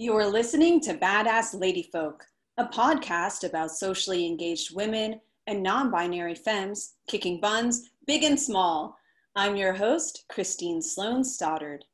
[0.00, 2.20] You are listening to Badass Ladyfolk,
[2.56, 8.96] a podcast about socially engaged women and non binary femmes kicking buns, big and small.
[9.36, 11.84] I'm your host, Christine Sloan Stoddard.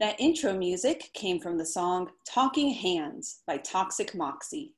[0.00, 4.74] That intro music came from the song Talking Hands by Toxic Moxie.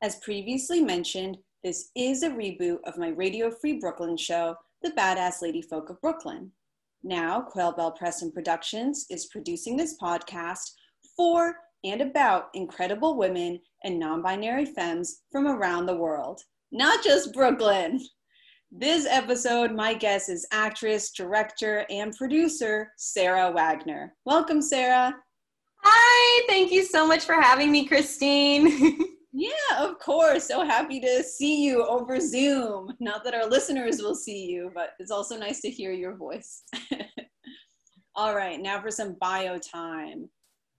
[0.00, 5.42] As previously mentioned, this is a reboot of my Radio Free Brooklyn show, The Badass
[5.42, 6.52] Ladyfolk of Brooklyn.
[7.02, 10.70] Now, Quail Bell Press and Productions is producing this podcast
[11.16, 16.40] for and about incredible women and non binary femmes from around the world,
[16.72, 18.00] not just Brooklyn.
[18.72, 24.14] This episode, my guest is actress, director, and producer Sarah Wagner.
[24.24, 25.14] Welcome, Sarah.
[25.84, 28.98] Hi, thank you so much for having me, Christine.
[29.32, 30.48] yeah, of course.
[30.48, 32.92] So happy to see you over Zoom.
[32.98, 36.62] Not that our listeners will see you, but it's also nice to hear your voice.
[38.16, 40.28] All right, now for some bio time.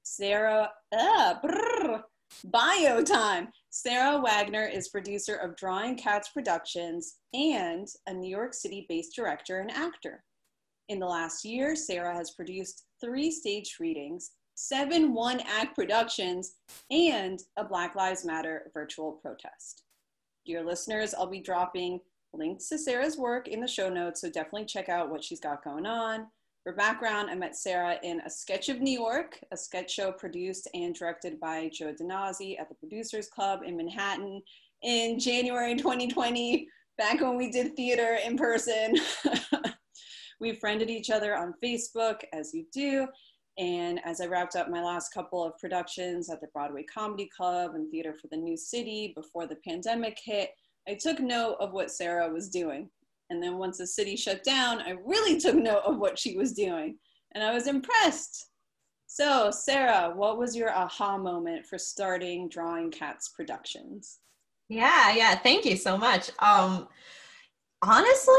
[0.06, 2.04] Sarah, uh, brrr,
[2.46, 3.50] bio time.
[3.72, 9.60] Sarah Wagner is producer of Drawing Cats Productions and a New York City based director
[9.60, 10.24] and actor.
[10.90, 16.54] In the last year, Sarah has produced three stage readings, seven one act productions,
[16.92, 19.84] and a Black Lives Matter virtual protest.
[20.46, 22.00] Dear listeners, I'll be dropping
[22.32, 25.64] links to Sarah's work in the show notes, so definitely check out what she's got
[25.64, 26.28] going on.
[26.66, 30.68] For background, I met Sarah in A Sketch of New York, a sketch show produced
[30.74, 34.42] and directed by Joe Danazzi at the Producers Club in Manhattan
[34.82, 38.96] in January 2020, back when we did theater in person.
[40.42, 43.06] we friended each other on Facebook, as you do.
[43.60, 47.76] And as I wrapped up my last couple of productions at the Broadway Comedy Club
[47.76, 50.50] and Theater for the New City before the pandemic hit,
[50.90, 52.90] I took note of what Sarah was doing.
[53.30, 56.54] And then once the city shut down, I really took note of what she was
[56.54, 56.98] doing
[57.34, 58.48] and I was impressed.
[59.08, 64.20] So, Sarah, what was your aha moment for starting Drawing Cats Productions?
[64.68, 66.32] Yeah, yeah, thank you so much.
[66.40, 66.88] Um,
[67.84, 68.34] honestly,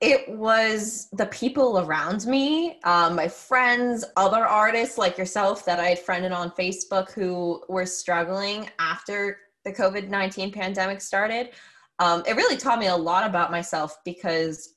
[0.00, 5.88] it was the people around me, um, my friends, other artists like yourself that I
[5.88, 11.50] had friended on Facebook who were struggling after the COVID 19 pandemic started
[11.98, 14.74] um, it really taught me a lot about myself because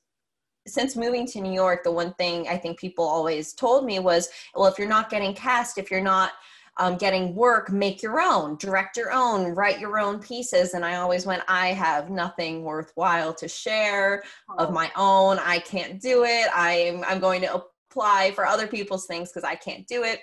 [0.67, 4.29] since moving to New York, the one thing I think people always told me was,
[4.55, 6.31] well, if you're not getting cast, if you're not
[6.77, 10.73] um, getting work, make your own, direct your own, write your own pieces.
[10.73, 14.23] And I always went, I have nothing worthwhile to share
[14.57, 15.39] of my own.
[15.39, 16.47] I can't do it.
[16.55, 20.21] I'm, I'm going to apply for other people's things because I can't do it.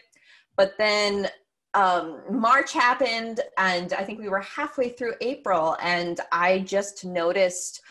[0.56, 1.28] But then
[1.76, 7.82] um, March happened, and I think we were halfway through April, and I just noticed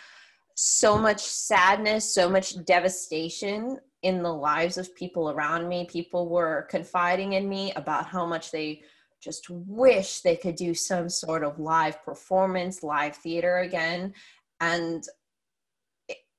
[0.55, 5.85] so much sadness, so much devastation in the lives of people around me.
[5.85, 8.81] People were confiding in me about how much they
[9.21, 14.15] just wish they could do some sort of live performance, live theater again.
[14.61, 15.03] And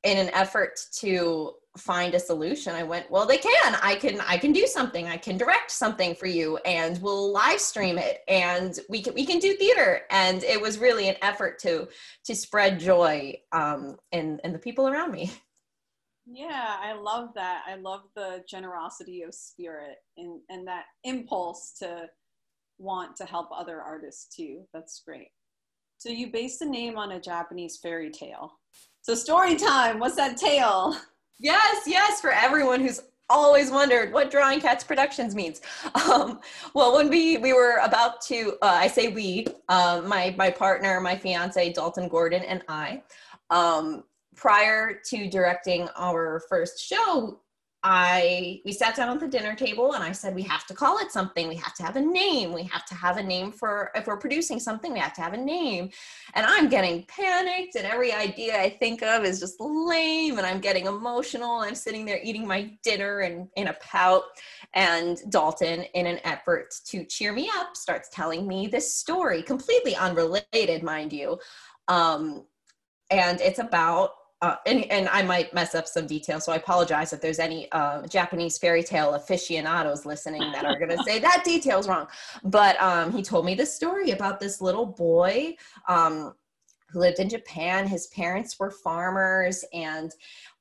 [0.03, 3.77] in an effort to find a solution i went well they can.
[3.83, 5.07] I can i can do something.
[5.07, 9.27] I can direct something for you and we'll live stream it and we can we
[9.27, 10.03] can do theater.
[10.11, 11.89] And it was really an effort to
[12.25, 15.31] to spread joy um in in the people around me.
[16.29, 17.63] Yeah i love that.
[17.69, 22.09] I love the generosity of spirit and and that impulse to
[22.79, 24.65] want to help other artists too.
[24.75, 25.29] That's great.
[25.99, 28.51] So you based the name on a japanese fairy tale.
[29.03, 30.97] So story time what's that tale
[31.39, 35.61] Yes, yes, for everyone who's always wondered what drawing cats productions means.
[36.07, 36.41] Um,
[36.75, 41.01] well when we we were about to uh, i say we uh, my my partner
[41.01, 43.03] my fiance dalton gordon and i
[43.51, 44.05] um,
[44.37, 47.41] prior to directing our first show
[47.89, 50.99] I we sat down at the dinner table and I said we have to call
[50.99, 51.47] it something.
[51.47, 52.53] We have to have a name.
[52.53, 55.35] We have to have a name for if we're producing something, we have to have
[55.35, 55.91] a name.
[56.35, 60.59] And I'm getting panicked and every idea I think of is just lame and I'm
[60.59, 61.61] getting emotional.
[61.61, 64.25] I'm sitting there eating my dinner and in a pout
[64.75, 69.95] and Dalton in an effort to cheer me up starts telling me this story, completely
[69.95, 71.39] unrelated mind you.
[71.87, 72.47] Um,
[73.13, 74.11] and it's about
[74.43, 77.71] uh, and, and I might mess up some details, so I apologize if there's any
[77.73, 82.07] uh, Japanese fairy tale aficionados listening that are going to say that detail's wrong.
[82.45, 85.57] But um, he told me this story about this little boy
[85.89, 86.35] um,
[86.91, 87.87] who lived in Japan.
[87.87, 90.13] His parents were farmers, and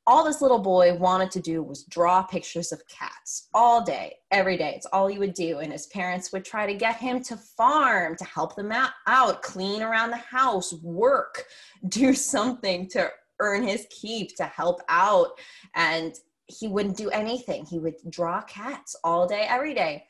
[0.08, 4.56] all this little boy wanted to do was draw pictures of cats all day, every
[4.56, 4.74] day.
[4.76, 5.60] It's all he would do.
[5.60, 9.42] And his parents would try to get him to farm, to help them out, out
[9.42, 11.46] clean around the house, work,
[11.90, 13.10] do something to
[13.40, 15.30] earn his keep to help out
[15.76, 16.16] and
[16.48, 20.06] he wouldn't do anything he would draw cats all day every day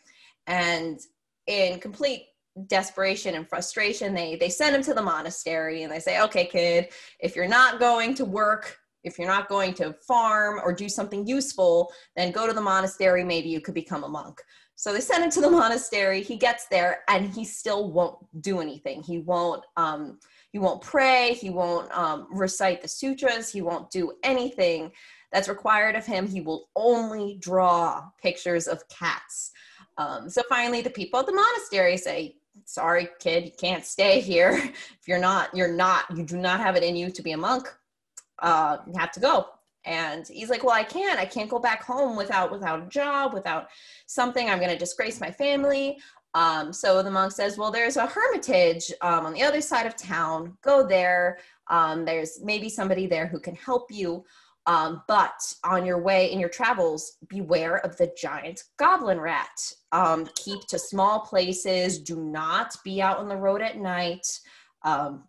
[0.48, 1.00] and
[1.48, 2.28] in complete
[2.68, 6.90] desperation and frustration, they they send him to the monastery and they say, "Okay, kid,
[7.20, 11.28] if you're not going to work, if you're not going to farm or do something
[11.28, 13.24] useful, then go to the monastery.
[13.24, 14.42] Maybe you could become a monk."
[14.76, 16.22] So they send him to the monastery.
[16.22, 19.04] He gets there and he still won't do anything.
[19.04, 20.20] He won't um,
[20.56, 21.34] he won't pray.
[21.34, 23.52] He won't um, recite the sutras.
[23.52, 24.90] He won't do anything
[25.30, 26.26] that's required of him.
[26.26, 29.52] He will only draw pictures of cats.
[29.98, 34.52] Um, so finally, the people at the monastery say, sorry kid you can't stay here
[34.64, 37.38] if you're not you're not you do not have it in you to be a
[37.38, 37.68] monk
[38.40, 39.46] uh you have to go
[39.84, 43.34] and he's like well i can't i can't go back home without without a job
[43.34, 43.68] without
[44.06, 45.98] something i'm going to disgrace my family
[46.36, 49.96] um, so the monk says well there's a hermitage um, on the other side of
[49.96, 51.40] town go there
[51.72, 54.24] um, there's maybe somebody there who can help you
[54.68, 59.74] um, but on your way in your travels, beware of the giant goblin rat.
[59.92, 62.00] Um, keep to small places.
[62.00, 64.26] Do not be out on the road at night.
[64.84, 65.26] Um,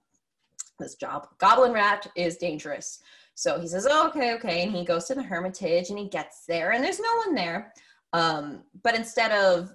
[0.78, 3.00] this job, goblin rat is dangerous.
[3.34, 4.62] So he says, oh, okay, okay.
[4.62, 7.72] And he goes to the hermitage and he gets there and there's no one there.
[8.14, 9.72] Um, but instead of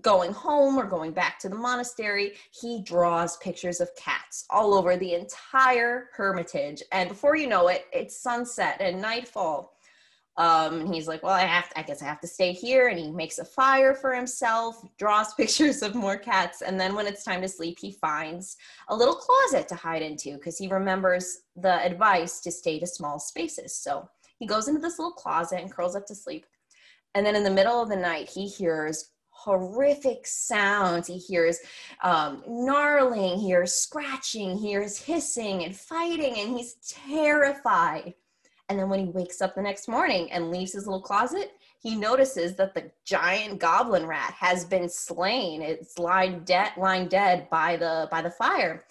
[0.00, 4.96] going home or going back to the monastery, he draws pictures of cats all over
[4.96, 6.82] the entire hermitage.
[6.92, 9.72] And before you know it, it's sunset and nightfall.
[10.38, 12.88] Um, and he's like, well, I have, to, I guess I have to stay here.
[12.88, 16.62] And he makes a fire for himself, draws pictures of more cats.
[16.62, 18.56] And then when it's time to sleep, he finds
[18.88, 23.18] a little closet to hide into because he remembers the advice to stay to small
[23.18, 23.74] spaces.
[23.74, 26.44] So he goes into this little closet and curls up to sleep.
[27.14, 29.12] And then in the middle of the night, he hears
[29.46, 31.06] horrific sounds.
[31.06, 31.60] He hears
[32.02, 38.14] um, gnarling, he hears scratching, he hears hissing and fighting, and he's terrified.
[38.68, 41.94] And then when he wakes up the next morning and leaves his little closet, he
[41.94, 45.62] notices that the giant goblin rat has been slain.
[45.62, 48.84] It's lying dead, lying dead by the by the fire.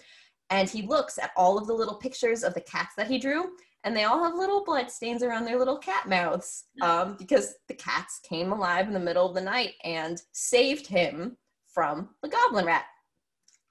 [0.50, 3.58] And he looks at all of the little pictures of the cats that he drew,
[3.86, 7.74] and they all have little blood stains around their little cat mouths um, because the
[7.76, 11.38] cats came alive in the middle of the night and saved him
[11.72, 12.86] from the goblin rat.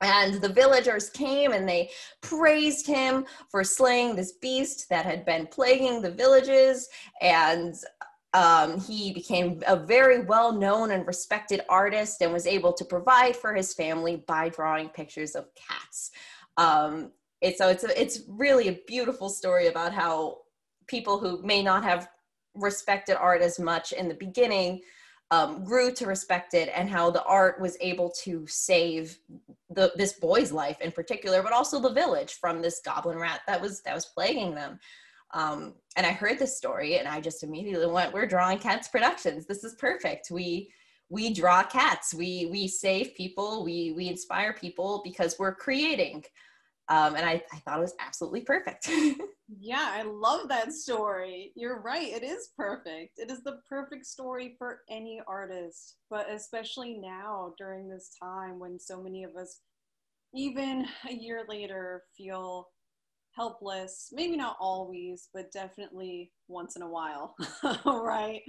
[0.00, 1.90] And the villagers came and they
[2.20, 6.88] praised him for slaying this beast that had been plaguing the villages.
[7.20, 7.74] And
[8.34, 13.34] um, he became a very well known and respected artist and was able to provide
[13.34, 16.10] for his family by drawing pictures of cats.
[16.56, 20.38] Um, it's so it's a, it's really a beautiful story about how
[20.86, 22.08] people who may not have
[22.54, 24.80] respected art as much in the beginning
[25.30, 29.18] um, grew to respect it and how the art was able to save
[29.70, 33.60] the this boy's life in particular but also the village from this goblin rat that
[33.60, 34.78] was that was plaguing them.
[35.32, 39.46] Um, and i heard this story and i just immediately went we're drawing cats productions.
[39.46, 40.30] This is perfect.
[40.30, 40.70] We
[41.08, 42.14] we draw cats.
[42.14, 43.64] We we save people.
[43.64, 46.24] We we inspire people because we're creating
[46.88, 48.90] um, and I, I thought it was absolutely perfect.
[49.58, 51.52] yeah, I love that story.
[51.56, 52.08] You're right.
[52.08, 53.18] It is perfect.
[53.18, 58.78] It is the perfect story for any artist, but especially now during this time when
[58.78, 59.60] so many of us,
[60.34, 62.68] even a year later, feel
[63.34, 64.10] helpless.
[64.12, 67.34] Maybe not always, but definitely once in a while,
[67.86, 68.42] right?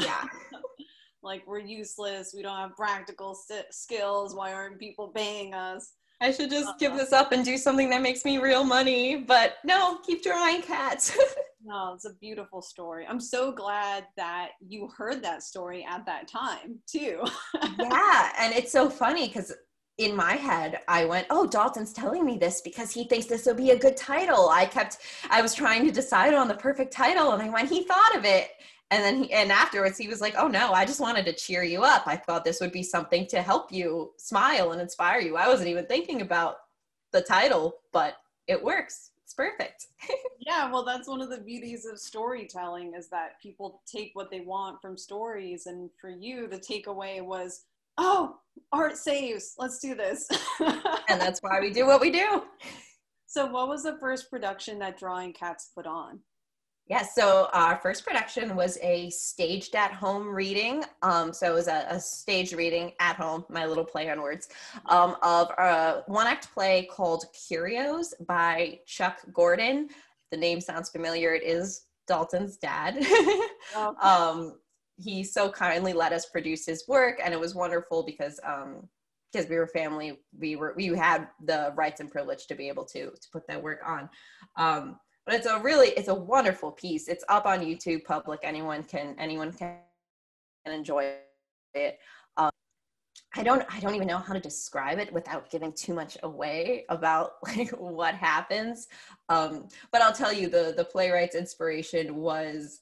[0.00, 0.24] Yeah.
[1.22, 2.32] like we're useless.
[2.34, 3.36] We don't have practical
[3.70, 4.34] skills.
[4.34, 5.92] Why aren't people paying us?
[6.20, 7.00] I should just give uh-huh.
[7.00, 9.16] this up and do something that makes me real money.
[9.16, 11.16] But no, keep drawing cats.
[11.64, 13.06] no, it's a beautiful story.
[13.08, 17.22] I'm so glad that you heard that story at that time too.
[17.78, 19.52] yeah, and it's so funny because
[19.98, 23.54] in my head, I went, "Oh, Dalton's telling me this because he thinks this will
[23.54, 24.98] be a good title." I kept,
[25.30, 28.24] I was trying to decide on the perfect title, and I went, "He thought of
[28.24, 28.50] it."
[28.90, 31.62] And then he, and afterwards he was like oh no i just wanted to cheer
[31.62, 32.04] you up.
[32.06, 35.36] I thought this would be something to help you smile and inspire you.
[35.36, 36.56] I wasn't even thinking about
[37.12, 38.16] the title but
[38.46, 39.10] it works.
[39.24, 39.86] It's perfect.
[40.40, 44.40] Yeah well that's one of the beauties of storytelling is that people take what they
[44.40, 47.64] want from stories and for you the takeaway was
[47.98, 48.36] oh
[48.72, 49.54] art saves.
[49.58, 50.28] Let's do this.
[51.10, 52.42] And that's why we do what we do.
[53.26, 56.20] So what was the first production that drawing cats put on
[56.88, 60.84] yeah, so our first production was a staged at home reading.
[61.02, 64.48] Um, so it was a, a staged reading at home, my little play on words,
[64.86, 69.88] um, of a one act play called Curios by Chuck Gordon.
[70.30, 71.34] The name sounds familiar.
[71.34, 72.96] It is Dalton's dad.
[72.96, 73.38] okay.
[74.02, 74.58] um,
[74.96, 78.88] he so kindly let us produce his work, and it was wonderful because um,
[79.30, 82.86] because we were family, we were we had the rights and privilege to be able
[82.86, 84.08] to to put that work on.
[84.56, 88.82] Um, but it's a really it's a wonderful piece it's up on youtube public anyone
[88.82, 89.76] can anyone can
[90.64, 91.12] enjoy
[91.74, 91.98] it
[92.38, 92.50] um,
[93.36, 96.86] I don't I don't even know how to describe it without giving too much away
[96.88, 98.88] about like what happens.
[99.28, 102.80] Um, but I'll tell you the the playwright's inspiration was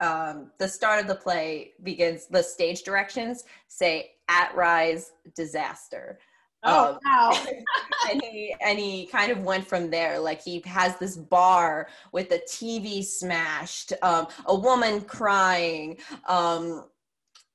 [0.00, 6.18] um, the start of the play begins the stage directions say at rise disaster.
[6.64, 7.46] Oh um, wow!
[8.10, 10.18] and he and he kind of went from there.
[10.18, 16.86] Like he has this bar with the TV smashed, um, a woman crying, um,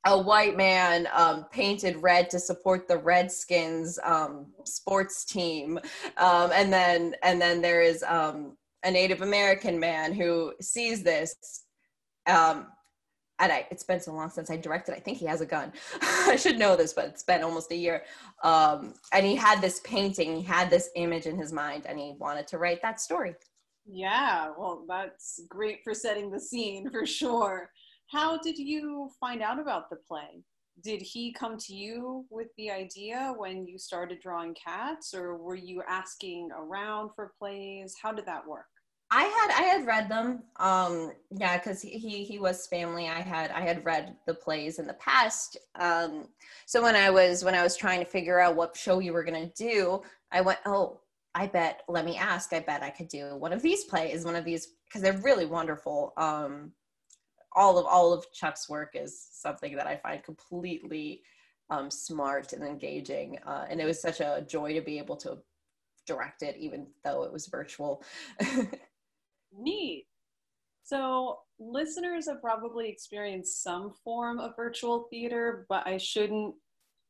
[0.05, 5.79] a white man um, painted red to support the Redskins um, sports team,
[6.17, 11.35] um, and then and then there is um, a Native American man who sees this.
[13.39, 14.95] And I, it's been so long since I directed.
[14.95, 15.73] I think he has a gun.
[16.01, 18.03] I should know this, but it's been almost a year.
[18.43, 22.15] Um, and he had this painting, he had this image in his mind, and he
[22.19, 23.35] wanted to write that story.
[23.85, 27.69] Yeah, well, that's great for setting the scene for sure.
[28.07, 30.43] How did you find out about the play?
[30.83, 35.55] Did he come to you with the idea when you started drawing cats, or were
[35.55, 37.95] you asking around for plays?
[38.01, 38.65] How did that work?
[39.15, 40.41] I had I had read them.
[40.57, 43.07] Um, yeah, because he he was family.
[43.07, 45.55] I had I had read the plays in the past.
[45.75, 46.29] Um,
[46.65, 49.23] so when I was when I was trying to figure out what show you were
[49.23, 50.01] gonna do,
[50.31, 51.01] I went, oh,
[51.35, 51.83] I bet.
[51.87, 52.53] Let me ask.
[52.53, 55.45] I bet I could do one of these plays, one of these because they're really
[55.45, 56.13] wonderful.
[56.17, 56.71] Um,
[57.55, 61.21] all of all of Chuck's work is something that I find completely
[61.69, 65.37] um, smart and engaging, uh, and it was such a joy to be able to
[66.07, 68.03] direct it, even though it was virtual.
[69.57, 70.05] Neat.
[70.83, 76.55] So listeners have probably experienced some form of virtual theater, but I shouldn't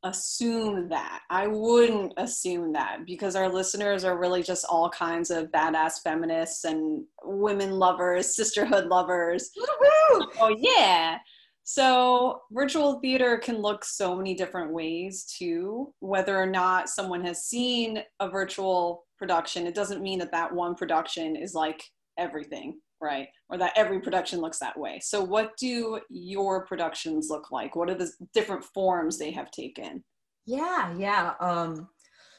[0.04, 1.22] assume that.
[1.30, 6.64] I wouldn't assume that because our listeners are really just all kinds of badass feminists
[6.64, 9.50] and women lovers, sisterhood lovers.
[9.56, 10.26] Woo-hoo!
[10.40, 11.18] Oh, yeah.
[11.66, 15.94] So, virtual theater can look so many different ways too.
[16.00, 20.74] Whether or not someone has seen a virtual production, it doesn't mean that that one
[20.74, 21.82] production is like
[22.18, 23.28] everything, right?
[23.48, 25.00] Or that every production looks that way.
[25.02, 27.76] So, what do your productions look like?
[27.76, 30.04] What are the different forms they have taken?
[30.46, 31.34] Yeah, yeah.
[31.40, 31.88] Um,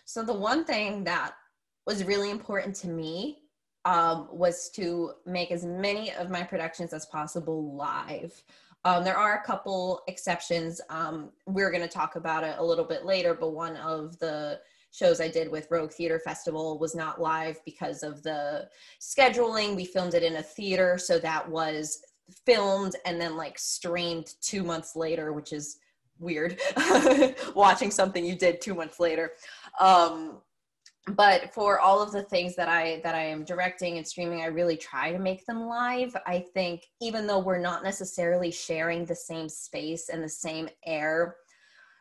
[0.05, 1.33] so, the one thing that
[1.85, 3.39] was really important to me
[3.85, 8.43] um, was to make as many of my productions as possible live.
[8.83, 10.81] Um, there are a couple exceptions.
[10.89, 14.59] Um, we're going to talk about it a little bit later, but one of the
[14.95, 18.69] shows I did with Rogue Theater Festival was not live because of the
[19.01, 19.75] scheduling.
[19.75, 22.01] We filmed it in a theater, so that was
[22.45, 25.77] filmed and then like streamed two months later, which is
[26.17, 26.57] weird
[27.55, 29.33] watching something you did two months later.
[29.79, 30.37] Um,
[31.09, 34.47] but for all of the things that I that I am directing and streaming, I
[34.47, 36.15] really try to make them live.
[36.25, 41.35] I think even though we're not necessarily sharing the same space and the same air,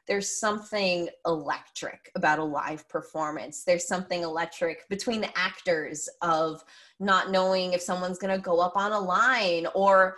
[0.06, 3.64] there's something electric about a live performance.
[3.64, 6.62] There's something electric between the actors of
[7.00, 10.16] not knowing if someone's going to go up on a line or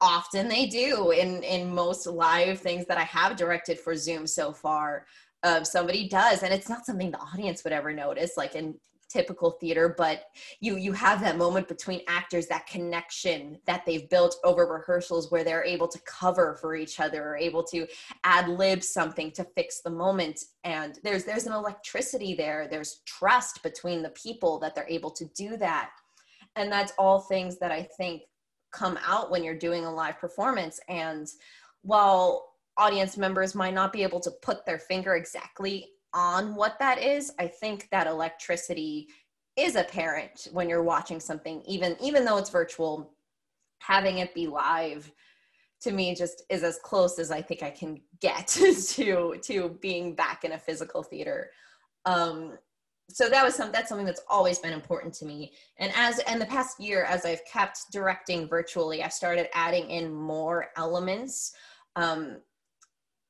[0.00, 4.52] often they do in in most live things that I have directed for Zoom so
[4.52, 5.06] far.
[5.44, 8.36] Uh, somebody does, and it's not something the audience would ever notice.
[8.36, 8.74] Like in
[9.08, 10.24] typical theater but
[10.60, 15.44] you you have that moment between actors that connection that they've built over rehearsals where
[15.44, 17.86] they're able to cover for each other or able to
[18.24, 20.44] ad lib something to fix the moment.
[20.64, 25.24] And there's there's an electricity there there's trust between the people that they're able to
[25.36, 25.90] do that.
[26.56, 28.22] And that's all things that i think
[28.70, 30.78] come out when you're doing a live performance.
[30.88, 31.26] And
[31.82, 37.02] while audience members might not be able to put their finger exactly on what that
[37.02, 39.08] is, I think that electricity
[39.56, 43.14] is apparent when you're watching something, even even though it's virtual.
[43.80, 45.10] Having it be live
[45.82, 50.14] to me just is as close as I think I can get to to being
[50.14, 51.50] back in a physical theater.
[52.04, 52.58] Um,
[53.10, 55.52] so that was some that's something that's always been important to me.
[55.78, 60.12] And as and the past year, as I've kept directing virtually, I've started adding in
[60.12, 61.52] more elements.
[61.96, 62.38] Um,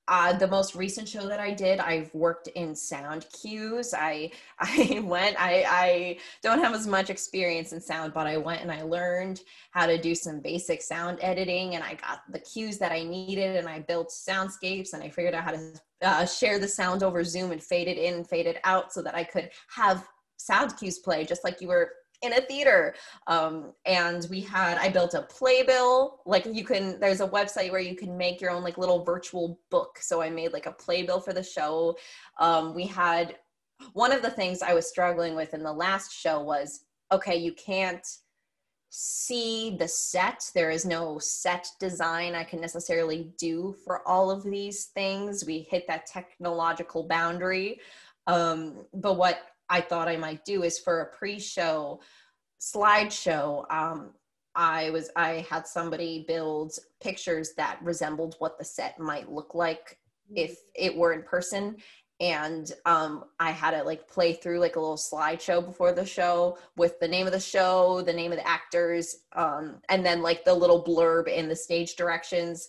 [0.08, 3.92] uh, the most recent show that I did, I've worked in sound cues.
[3.94, 5.36] I I went.
[5.38, 9.42] I I don't have as much experience in sound, but I went and I learned
[9.70, 13.56] how to do some basic sound editing, and I got the cues that I needed,
[13.56, 15.72] and I built soundscapes, and I figured out how to
[16.02, 19.14] uh, share the sound over Zoom and fade it in fade it out, so that
[19.14, 21.90] I could have sound cues play just like you were
[22.22, 22.94] in a theater
[23.26, 27.80] um, and we had i built a playbill like you can there's a website where
[27.80, 31.20] you can make your own like little virtual book so i made like a playbill
[31.20, 31.96] for the show
[32.40, 33.36] um, we had
[33.92, 37.52] one of the things i was struggling with in the last show was okay you
[37.52, 38.06] can't
[38.90, 40.50] see the set.
[40.54, 45.44] There is no set design I can necessarily do for all of these things.
[45.44, 47.80] We hit that technological boundary.
[48.26, 52.00] Um, but what I thought I might do is for a pre-show
[52.60, 53.70] slideshow.
[53.70, 54.10] Um,
[54.54, 59.98] I was I had somebody build pictures that resembled what the set might look like
[60.34, 60.56] if mm.
[60.74, 61.76] it were in person
[62.20, 66.58] and um, I had to like play through like a little slideshow before the show
[66.76, 70.44] with the name of the show, the name of the actors, um, and then like
[70.44, 72.68] the little blurb in the stage directions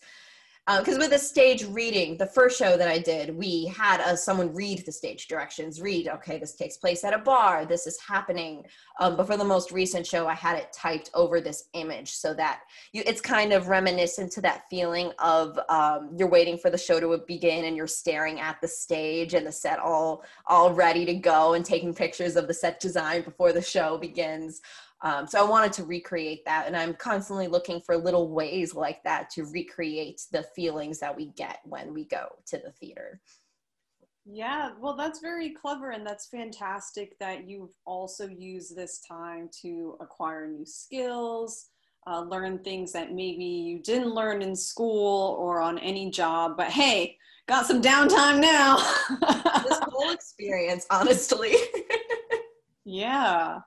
[0.78, 4.16] because uh, with the stage reading the first show that i did we had uh,
[4.16, 8.00] someone read the stage directions read okay this takes place at a bar this is
[8.00, 8.64] happening.
[9.00, 12.34] Um, but for the most recent show i had it typed over this image so
[12.36, 12.62] that
[12.94, 17.00] you it's kind of reminiscent to that feeling of um, you're waiting for the show
[17.00, 21.16] to begin and you're staring at the stage and the set all all ready to
[21.16, 24.62] go and taking pictures of the set design before the show begins
[25.02, 29.02] um, so I wanted to recreate that, and I'm constantly looking for little ways like
[29.04, 33.22] that to recreate the feelings that we get when we go to the theater.
[34.26, 39.96] Yeah, well, that's very clever, and that's fantastic that you've also used this time to
[40.02, 41.68] acquire new skills,
[42.06, 46.58] uh, learn things that maybe you didn't learn in school or on any job.
[46.58, 48.78] But hey, got some downtime now.
[49.64, 51.56] this whole experience, honestly.
[52.86, 53.60] yeah.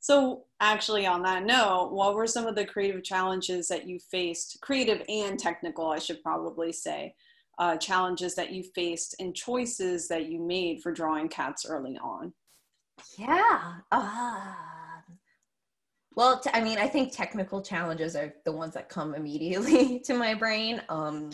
[0.00, 4.58] So, actually, on that note, what were some of the creative challenges that you faced,
[4.60, 7.14] creative and technical, I should probably say,
[7.58, 12.32] uh, challenges that you faced and choices that you made for drawing cats early on?
[13.16, 13.74] Yeah.
[13.90, 14.54] Uh,
[16.14, 20.14] well, t- I mean, I think technical challenges are the ones that come immediately to
[20.14, 20.82] my brain.
[20.88, 21.30] Um,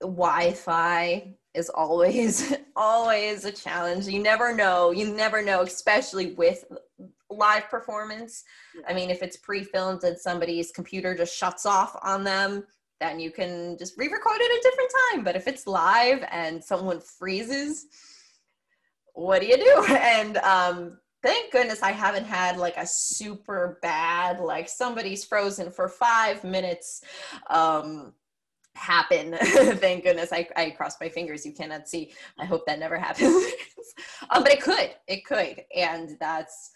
[0.00, 4.06] Wi-Fi is always always a challenge.
[4.06, 4.90] You never know.
[4.90, 6.64] You never know, especially with
[7.30, 8.44] live performance.
[8.88, 12.64] I mean, if it's pre-filmed and somebody's computer just shuts off on them,
[13.00, 15.24] then you can just re-record it a different time.
[15.24, 17.86] But if it's live and someone freezes,
[19.14, 19.86] what do you do?
[19.96, 25.88] And um, thank goodness I haven't had like a super bad, like somebody's frozen for
[25.88, 27.02] five minutes.
[27.48, 28.12] Um,
[28.76, 29.36] happen
[29.76, 33.44] thank goodness I, I crossed my fingers you cannot see i hope that never happens
[34.30, 36.70] um, but it could it could and that's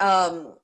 [0.00, 0.54] um,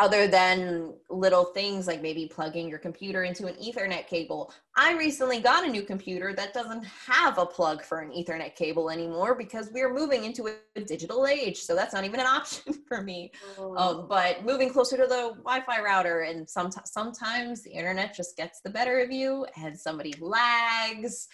[0.00, 4.50] other than little things like maybe plugging your computer into an ethernet cable.
[4.74, 8.88] I recently got a new computer that doesn't have a plug for an ethernet cable
[8.88, 11.58] anymore because we're moving into a digital age.
[11.58, 13.30] So that's not even an option for me.
[13.58, 13.76] Oh.
[13.76, 18.62] um, but moving closer to the wi-fi router and some, sometimes the internet just gets
[18.62, 21.28] the better of you and somebody lags.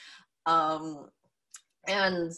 [0.45, 1.09] Um,
[1.87, 2.33] and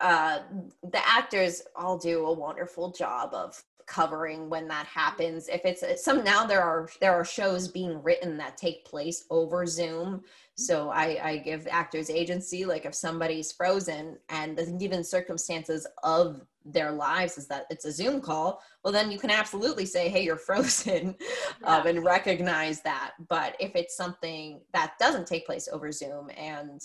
[0.00, 0.38] uh,
[0.82, 5.48] the actors all do a wonderful job of covering when that happens.
[5.48, 9.66] If it's some now there are there are shows being written that take place over
[9.66, 10.22] zoom.
[10.54, 16.42] So i i give actors agency like if somebody's frozen and the given circumstances of
[16.64, 20.22] their lives is that it's a zoom call well then you can absolutely say hey
[20.22, 21.76] you're frozen yeah.
[21.76, 23.12] um, and recognize that.
[23.28, 26.80] But if it's something that doesn't take place over zoom and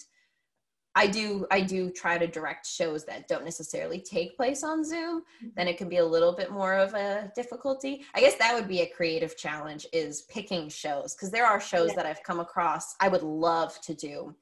[0.96, 5.22] I do I do try to direct shows that don't necessarily take place on Zoom,
[5.22, 5.48] mm-hmm.
[5.56, 8.06] then it can be a little bit more of a difficulty.
[8.16, 11.90] I guess that would be a creative challenge is picking shows because there are shows
[11.90, 11.96] yeah.
[11.98, 14.36] that I've come across I would love to do.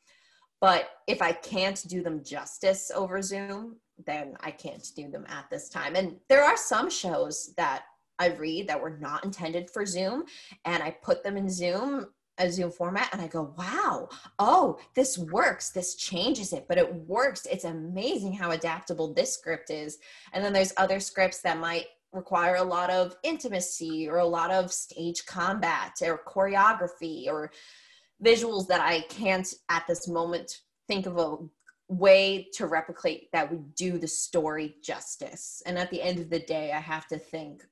[0.61, 5.49] But if I can't do them justice over Zoom, then I can't do them at
[5.49, 5.95] this time.
[5.95, 7.83] And there are some shows that
[8.19, 10.23] I read that were not intended for Zoom
[10.65, 15.17] and I put them in Zoom a Zoom format and I go, wow, oh, this
[15.17, 15.69] works.
[15.69, 17.45] This changes it, but it works.
[17.45, 19.99] It's amazing how adaptable this script is.
[20.33, 24.51] And then there's other scripts that might require a lot of intimacy or a lot
[24.51, 27.51] of stage combat or choreography or
[28.23, 31.37] visuals that I can't at this moment think of a
[31.89, 35.61] way to replicate that would do the story justice.
[35.65, 37.63] And at the end of the day, I have to think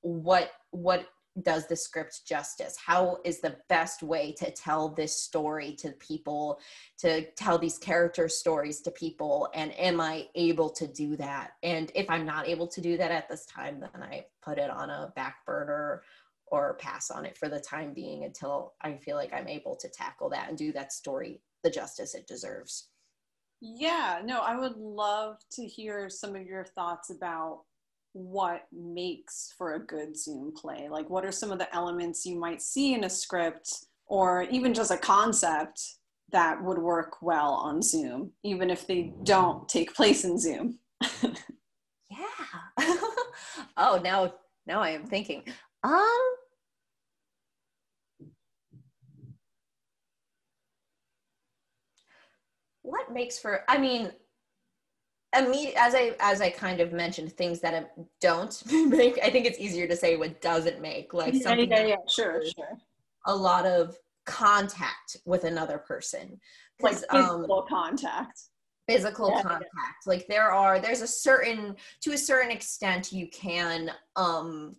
[0.00, 1.06] what what
[1.42, 2.76] does the script justice?
[2.76, 6.60] How is the best way to tell this story to people
[6.98, 9.48] to tell these character stories to people?
[9.54, 11.52] And am i able to do that?
[11.62, 14.70] And if i'm not able to do that at this time then i put it
[14.70, 16.02] on a back burner
[16.46, 19.88] or pass on it for the time being until i feel like i'm able to
[19.88, 22.88] tackle that and do that story the justice it deserves.
[23.60, 27.62] Yeah no i would love to hear some of your thoughts about
[28.14, 30.88] what makes for a good Zoom play?
[30.88, 34.72] Like, what are some of the elements you might see in a script or even
[34.72, 35.82] just a concept
[36.30, 40.78] that would work well on Zoom, even if they don't take place in Zoom?
[41.22, 41.28] yeah.
[43.76, 44.32] oh, now,
[44.64, 45.42] now I am thinking.
[45.82, 46.20] Um,
[52.82, 54.12] what makes for, I mean,
[55.36, 59.58] immediate as i as i kind of mentioned things that don't make i think it's
[59.58, 61.96] easier to say what doesn't make like something yeah, yeah, yeah.
[62.08, 62.78] sure sure
[63.26, 66.40] a lot of contact with another person
[66.80, 68.40] like physical um, contact
[68.88, 70.10] physical yeah, contact yeah.
[70.10, 74.74] like there are there's a certain to a certain extent you can um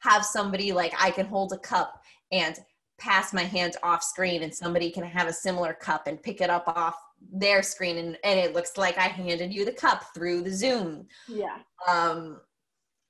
[0.00, 2.58] have somebody like i can hold a cup and
[2.98, 6.50] pass my hand off screen and somebody can have a similar cup and pick it
[6.50, 6.96] up off
[7.32, 11.06] their screen and, and it looks like I handed you the cup through the Zoom.
[11.28, 11.58] Yeah.
[11.88, 12.40] Um,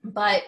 [0.04, 0.44] but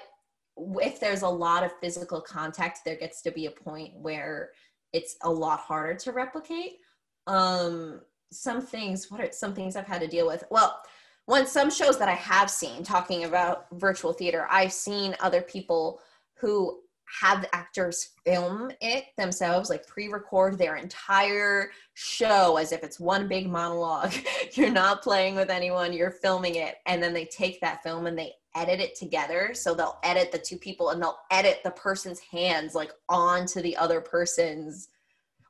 [0.57, 4.51] if there's a lot of physical contact, there gets to be a point where
[4.93, 6.79] it's a lot harder to replicate.
[7.27, 8.01] Um,
[8.33, 10.45] some things, what are some things I've had to deal with?
[10.51, 10.81] Well,
[11.27, 16.01] one, some shows that I have seen talking about virtual theater, I've seen other people
[16.35, 16.81] who
[17.21, 23.01] have the actors film it themselves, like pre record their entire show as if it's
[23.01, 24.13] one big monologue.
[24.53, 26.77] you're not playing with anyone, you're filming it.
[26.87, 29.53] And then they take that film and they edit it together.
[29.55, 33.77] So they'll edit the two people and they'll edit the person's hands like onto the
[33.77, 34.89] other person's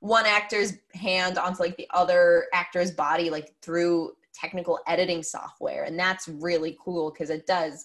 [0.00, 5.84] one actor's hand onto like the other actor's body, like through technical editing software.
[5.84, 7.84] And that's really cool because it does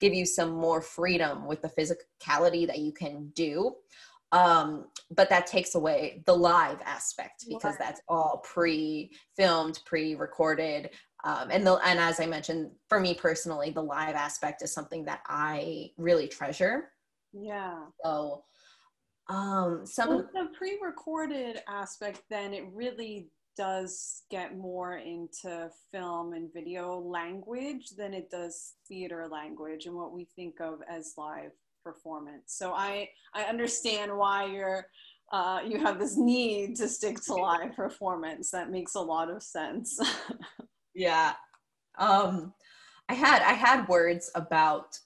[0.00, 3.74] give you some more freedom with the physicality that you can do.
[4.32, 10.90] Um but that takes away the live aspect because that's all pre-filmed pre-recorded.
[11.24, 15.04] Um and the and as i mentioned for me personally the live aspect is something
[15.06, 16.90] that i really treasure.
[17.32, 17.78] Yeah.
[18.04, 18.44] So
[19.28, 26.52] um some well, the pre-recorded aspect then it really does get more into film and
[26.54, 31.50] video language than it does theater language and what we think of as live
[31.82, 32.54] performance.
[32.54, 34.86] So I I understand why you're
[35.32, 38.50] uh, you have this need to stick to live performance.
[38.52, 39.98] That makes a lot of sense.
[40.94, 41.32] yeah,
[41.98, 42.54] um,
[43.08, 44.96] I had I had words about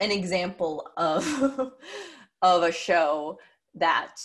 [0.00, 1.24] an example of
[2.42, 3.38] of a show
[3.74, 4.16] that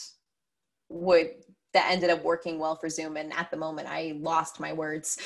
[0.89, 1.29] would
[1.77, 3.17] that ended up working well for Zoom.
[3.17, 5.19] And at the moment, I lost my words.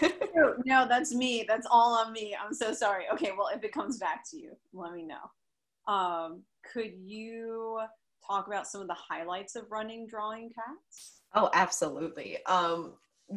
[0.66, 1.44] no, that's me.
[1.46, 2.36] That's all on me.
[2.40, 3.04] I'm so sorry.
[3.12, 5.92] Okay, well, if it comes back to you, let me know.
[5.92, 7.80] Um, could you
[8.26, 11.20] talk about some of the highlights of running Drawing Cats?
[11.32, 12.44] Oh, absolutely.
[12.46, 12.94] Um,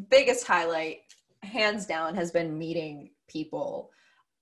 [0.10, 1.02] biggest highlight,
[1.44, 3.92] hands down, has been meeting people.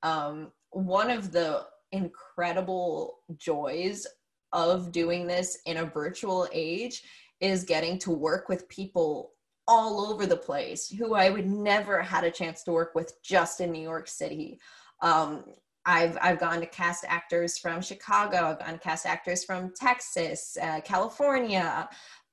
[0.04, 4.08] Um, one of the incredible joys
[4.54, 7.04] of doing this in a virtual age
[7.40, 9.32] is getting to work with people
[9.68, 13.62] all over the place who I would never had a chance to work with just
[13.62, 14.60] in New York City.
[15.02, 15.44] Um,
[15.86, 18.38] I've I've gone to cast actors from Chicago.
[18.38, 21.88] I've gone to cast actors from Texas, uh, California,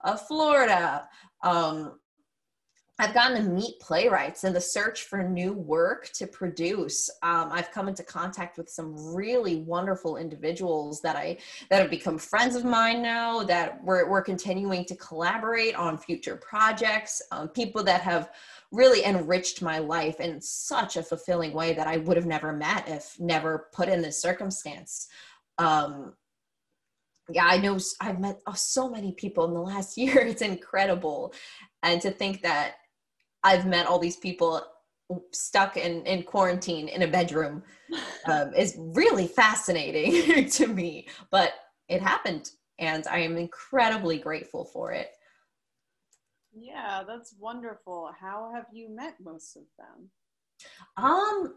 [0.05, 1.09] uh, Florida.
[1.43, 1.99] Um,
[3.03, 7.11] I've gotten to meet playwrights in the search for new work to produce.
[7.25, 11.39] Um, I've come into contact with some really wonderful individuals that I
[11.69, 13.43] that have become friends of mine now.
[13.43, 17.21] That we're we're continuing to collaborate on future projects.
[17.33, 18.31] Um, people that have
[18.71, 22.89] really enriched my life in such a fulfilling way that I would have never met
[22.89, 25.09] if never put in this circumstance.
[25.59, 26.13] Um,
[27.29, 30.21] yeah, I know I've met oh, so many people in the last year.
[30.21, 31.35] It's incredible.
[31.83, 32.77] And to think that
[33.45, 34.63] I've met all these people
[35.33, 37.63] stuck in, in quarantine in a bedroom
[38.27, 41.09] um, is really fascinating to me.
[41.31, 41.53] But
[41.89, 45.11] it happened, and I am incredibly grateful for it.
[46.55, 48.11] Yeah, that's wonderful.
[48.19, 50.11] How have you met most of them?
[50.97, 51.55] Um,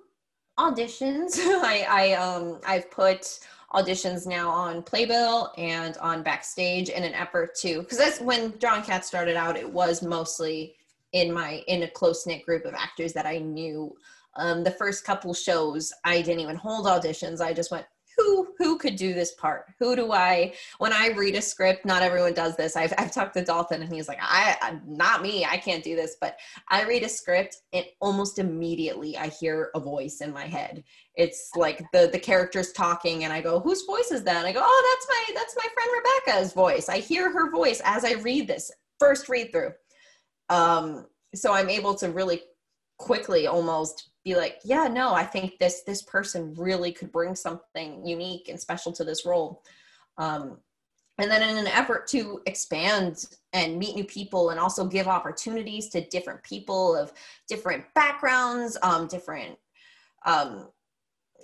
[0.57, 1.37] auditions.
[1.39, 3.39] I I um I've put
[3.73, 8.83] auditions now on Playbill and on Backstage in an effort to because that's when Drawing
[8.83, 9.57] Cat started out.
[9.57, 10.75] It was mostly
[11.15, 13.95] in my in a close knit group of actors that I knew.
[14.37, 17.39] Um, the first couple shows, I didn't even hold auditions.
[17.39, 17.85] I just went,
[18.17, 19.65] who who could do this part?
[19.79, 20.53] Who do I?
[20.77, 22.75] When I read a script, not everyone does this.
[22.75, 25.45] I've I've talked to Dalton, and he's like, I I'm not me.
[25.45, 26.17] I can't do this.
[26.19, 26.37] But
[26.69, 30.83] I read a script, and almost immediately I hear a voice in my head.
[31.15, 34.37] It's like the the characters talking, and I go, whose voice is that?
[34.37, 36.89] And I go, oh, that's my that's my friend Rebecca's voice.
[36.89, 39.71] I hear her voice as I read this first read through
[40.49, 42.41] um, so i'm able to really
[42.97, 48.05] quickly almost be like yeah no i think this this person really could bring something
[48.05, 49.61] unique and special to this role.
[50.17, 50.57] Um,
[51.17, 55.89] and then in an effort to expand and meet new people and also give opportunities
[55.89, 57.13] to different people of
[57.47, 59.57] different backgrounds um, different
[60.25, 60.67] um,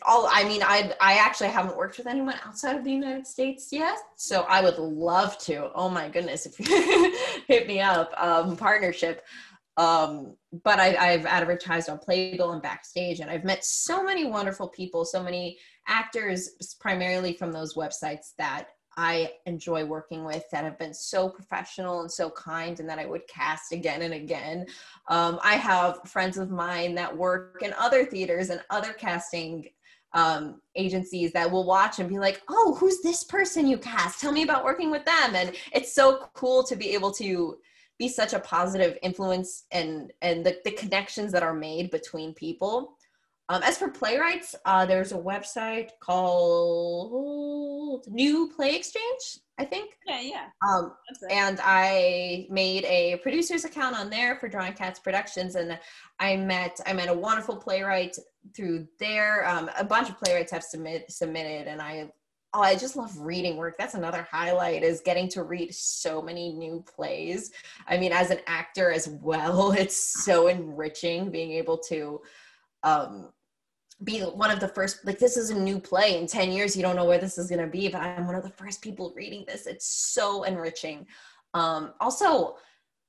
[0.04, 3.70] all i mean i i actually haven't worked with anyone outside of the united states
[3.72, 7.16] yet so i would love to oh my goodness if you
[7.48, 9.24] hit me up um partnership
[9.78, 14.68] Um, but I, I've advertised on Playbill and backstage, and I've met so many wonderful
[14.68, 20.78] people, so many actors, primarily from those websites that I enjoy working with that have
[20.78, 24.66] been so professional and so kind and that I would cast again and again.
[25.08, 29.70] Um, I have friends of mine that work in other theaters and other casting
[30.14, 34.20] um, agencies that will watch and be like, oh, who's this person you cast?
[34.20, 35.36] Tell me about working with them.
[35.36, 37.58] And it's so cool to be able to
[37.98, 42.98] be such a positive influence and and the, the connections that are made between people
[43.52, 47.52] um, as for playwrights, uh, there's a website called
[48.08, 49.92] New Play Exchange, I think.
[50.08, 50.46] Yeah, yeah.
[50.66, 50.94] Um,
[51.30, 55.78] and I made a producer's account on there for Drawing Cats Productions, and
[56.18, 58.16] I met I met a wonderful playwright
[58.56, 59.46] through there.
[59.50, 62.10] Um, a bunch of playwrights have submit, submitted, and I
[62.54, 66.52] oh i just love reading work that's another highlight is getting to read so many
[66.52, 67.50] new plays
[67.88, 72.20] i mean as an actor as well it's so enriching being able to
[72.84, 73.30] um
[74.04, 76.18] be one of the first like this is a new play.
[76.20, 78.36] In 10 years you don't know where this is going to be but i'm one
[78.36, 79.68] of the first people reading this.
[79.68, 81.06] It's so enriching.
[81.54, 82.58] Um also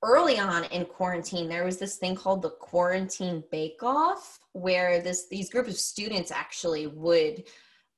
[0.03, 5.29] early on in quarantine there was this thing called the quarantine bake off where this
[5.29, 7.45] these group of students actually would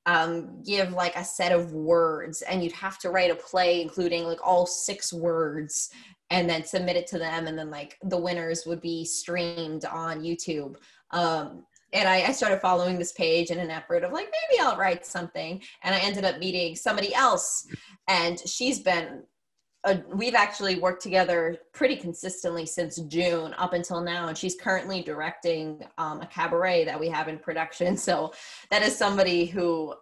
[0.07, 4.23] um, give like a set of words and you'd have to write a play including
[4.23, 5.89] like all six words
[6.29, 10.21] and then submit it to them and then like the winners would be streamed on
[10.21, 10.75] youtube.
[11.11, 14.77] Um, and I, I, started following this page in an effort of like maybe I'll
[14.77, 15.61] write something.
[15.83, 17.65] And I ended up meeting somebody else,
[18.07, 19.23] and she's been.
[19.87, 25.03] A, we've actually worked together pretty consistently since June up until now, and she's currently
[25.03, 27.95] directing um, a cabaret that we have in production.
[28.05, 28.33] So
[28.71, 29.93] that is somebody who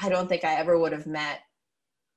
[0.00, 1.40] I don't think I ever would have met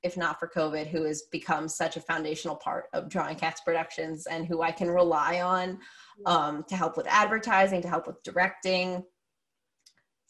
[0.04, 4.26] if not for COVID, who has become such a foundational part of Drawing Cats Productions
[4.26, 5.78] and who I can rely on
[6.26, 9.02] um, to help with advertising, to help with directing,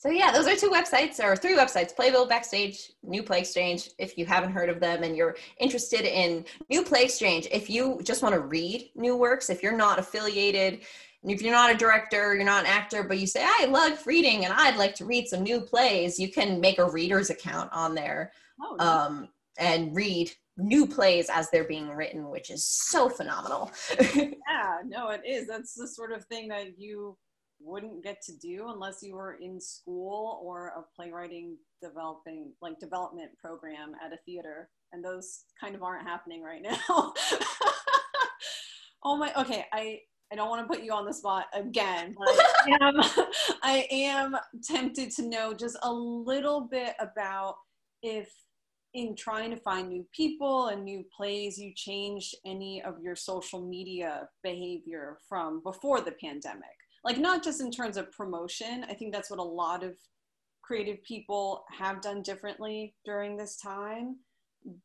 [0.04, 3.88] so yeah, those are two websites or three websites, Playbill, Backstage, New Play Exchange.
[3.98, 7.98] If you haven't heard of them and you're interested in New Play Exchange, if you
[8.04, 10.80] just want to read new works, if you're not affiliated,
[11.22, 14.44] if you're not a director, you're not an actor, but you say, I love reading
[14.44, 17.94] and I'd like to read some new plays, you can make a reader's account on
[17.94, 23.72] there oh, um, and read new plays as they're being written, which is so phenomenal.
[24.14, 25.46] yeah, no, it is.
[25.46, 27.16] That's the sort of thing that you
[27.60, 33.30] wouldn't get to do unless you were in school or a playwriting developing like development
[33.38, 37.12] program at a theater and those kind of aren't happening right now.
[39.04, 40.00] Oh my okay i
[40.32, 42.94] i don't want to put you on the spot again I am,
[43.62, 47.56] I am tempted to know just a little bit about
[48.02, 48.32] if
[48.94, 53.60] in trying to find new people and new plays you changed any of your social
[53.60, 56.64] media behavior from before the pandemic
[57.04, 58.84] like not just in terms of promotion.
[58.88, 59.94] I think that's what a lot of
[60.62, 64.16] creative people have done differently during this time.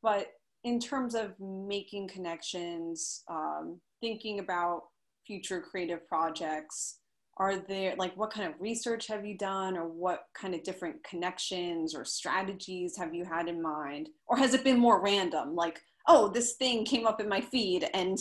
[0.03, 0.27] But
[0.63, 4.83] in terms of making connections um, thinking about
[5.25, 6.99] future creative projects
[7.37, 11.01] are there like what kind of research have you done or what kind of different
[11.05, 14.09] connections or strategies have you had in mind?
[14.27, 15.55] Or has it been more random?
[15.55, 18.17] Like oh this thing came up in my feed and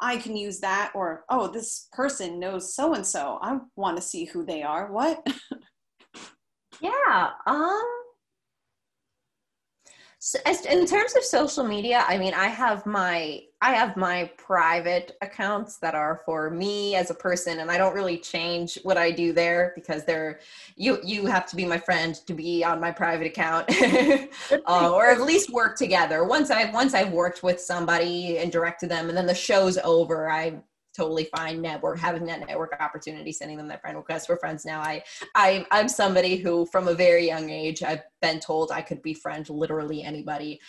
[0.00, 3.38] I can use that, or oh, this person knows so and so.
[3.40, 4.92] I want to see who they are.
[4.92, 5.26] What?
[6.80, 7.30] yeah.
[7.46, 7.95] Um.
[10.18, 15.16] So in terms of social media, I mean, I have my I have my private
[15.20, 19.10] accounts that are for me as a person, and I don't really change what I
[19.10, 20.40] do there because they're
[20.74, 23.70] you you have to be my friend to be on my private account,
[24.66, 26.24] uh, or at least work together.
[26.24, 30.30] Once I've once I've worked with somebody and directed them, and then the show's over,
[30.30, 30.62] I
[30.96, 34.28] totally fine network having that network opportunity sending them that friend request.
[34.28, 34.80] We're friends now.
[34.80, 35.02] I,
[35.34, 39.48] I i'm somebody who from a very young age i've been told i could befriend
[39.50, 40.60] literally anybody.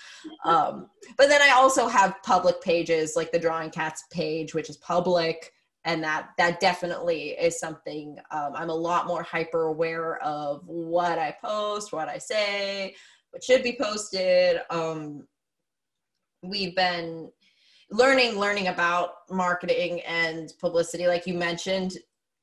[0.45, 4.77] Um, but then i also have public pages like the drawing cats page which is
[4.77, 5.53] public
[5.85, 11.17] and that that definitely is something um, i'm a lot more hyper aware of what
[11.19, 12.93] i post what i say
[13.31, 14.61] what should be posted.
[14.69, 15.27] Um,
[16.43, 17.31] we've been
[17.89, 21.97] learning learning about marketing and publicity like you mentioned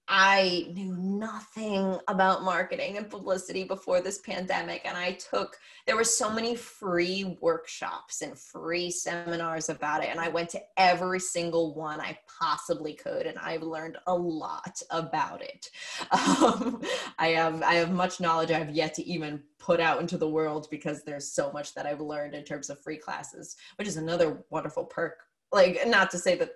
[0.06, 4.82] I knew nothing about marketing and publicity before this pandemic.
[4.84, 10.10] And I took, there were so many free workshops and free seminars about it.
[10.10, 13.26] And I went to every single one I possibly could.
[13.26, 15.70] And I've learned a lot about it.
[16.44, 16.82] Um,
[17.18, 20.68] I have, I have much knowledge I've yet to even put out into the world
[20.70, 24.44] because there's so much that I've learned in terms of free classes, which is another
[24.50, 25.18] wonderful perk
[25.52, 26.50] like not to say that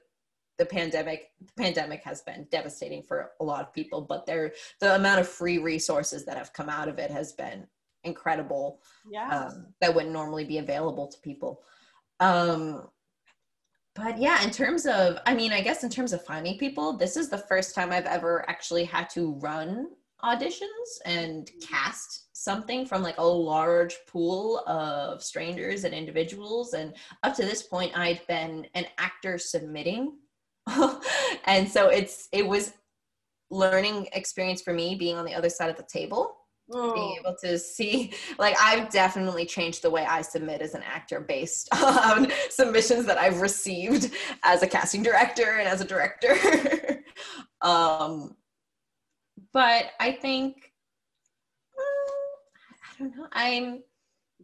[0.59, 4.94] the pandemic the pandemic has been devastating for a lot of people but there the
[4.96, 7.66] amount of free resources that have come out of it has been
[8.05, 9.29] incredible Yeah.
[9.29, 11.62] um, that wouldn't normally be available to people
[12.20, 12.88] um
[13.94, 17.16] but yeah in terms of i mean i guess in terms of finding people this
[17.16, 19.88] is the first time i've ever actually had to run
[20.24, 27.35] auditions and cast something from like a large pool of strangers and individuals and up
[27.35, 30.16] to this point i'd been an actor submitting.
[31.44, 32.74] And so it's it was
[33.50, 36.37] learning experience for me being on the other side of the table
[36.70, 40.83] Oh, being able to see like i've definitely changed the way i submit as an
[40.83, 46.37] actor based on submissions that i've received as a casting director and as a director.
[47.61, 48.37] Um
[49.52, 50.72] but i think
[51.78, 52.32] mm,
[52.94, 53.82] i don't know i'm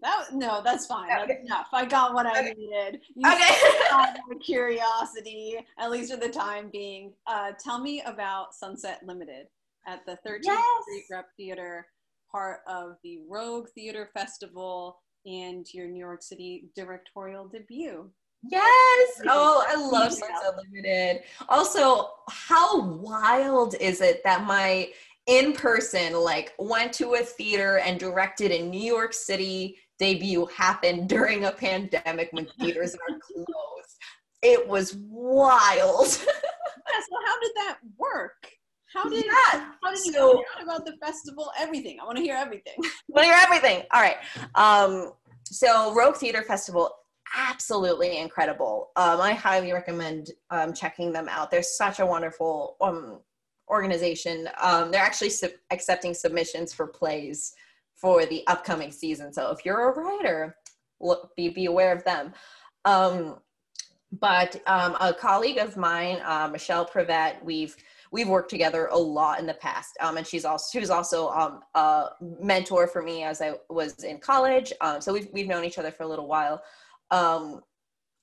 [0.02, 1.08] that no, that's fine.
[1.08, 1.68] That's enough.
[1.72, 2.54] I got what I Okay.
[2.58, 3.00] needed.
[3.14, 3.54] You okay
[3.92, 4.08] my
[4.42, 7.12] curiosity, at least for the time being.
[7.28, 9.46] Uh, tell me about Sunset Limited
[9.86, 10.82] at the 13th Yes.
[10.82, 11.86] Street Rep Theater,
[12.30, 18.10] part of the Rogue Theater Festival, and your New York City directorial debut.
[18.50, 19.22] Yes.
[19.28, 20.26] Oh, I love Yeah.
[20.28, 21.22] Sunset Limited.
[21.48, 24.90] Also, how wild is it that my
[25.26, 31.08] in person, like, went to a theater and directed a New York City debut happened
[31.08, 33.96] during a pandemic when theaters are closed?
[34.42, 36.18] It was wild.
[36.86, 38.46] Yeah, so how did that work?
[38.92, 39.70] How did yeah.
[39.82, 41.50] how did you So- out about the festival?
[41.58, 41.98] Everything.
[41.98, 42.74] I want to hear everything.
[43.08, 43.84] Want to hear everything?
[43.92, 44.18] All right.
[44.54, 45.12] Um,
[45.44, 46.90] so Rogue Theater Festival,
[47.36, 48.90] absolutely incredible.
[48.96, 51.50] Um, I highly recommend um, checking them out.
[51.50, 53.20] They're such a wonderful um,
[53.68, 54.48] organization.
[54.60, 55.32] Um, they're actually
[55.70, 57.54] accepting submissions for plays
[57.96, 59.32] for the upcoming season.
[59.32, 60.56] So if you're a writer,
[61.00, 62.32] look, be be aware of them.
[62.84, 63.38] Um,
[64.12, 67.76] but um, a colleague of mine, uh, Michelle Privet, we've
[68.14, 71.30] we've worked together a lot in the past um, and she's also she was also
[71.30, 72.10] um, a
[72.40, 75.90] mentor for me as i was in college um, so we've, we've known each other
[75.90, 76.62] for a little while
[77.14, 77.60] um,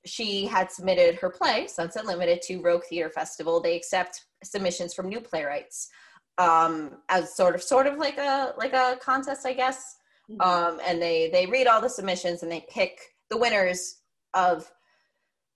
[0.06, 5.08] she had submitted her play sunset limited to rogue theater festival they accept submissions from
[5.08, 5.90] new playwrights
[6.38, 9.98] um, as sort of sort of like a like a contest i guess
[10.40, 13.00] um, and they they read all the submissions and they pick
[13.30, 13.98] the winners
[14.34, 14.72] of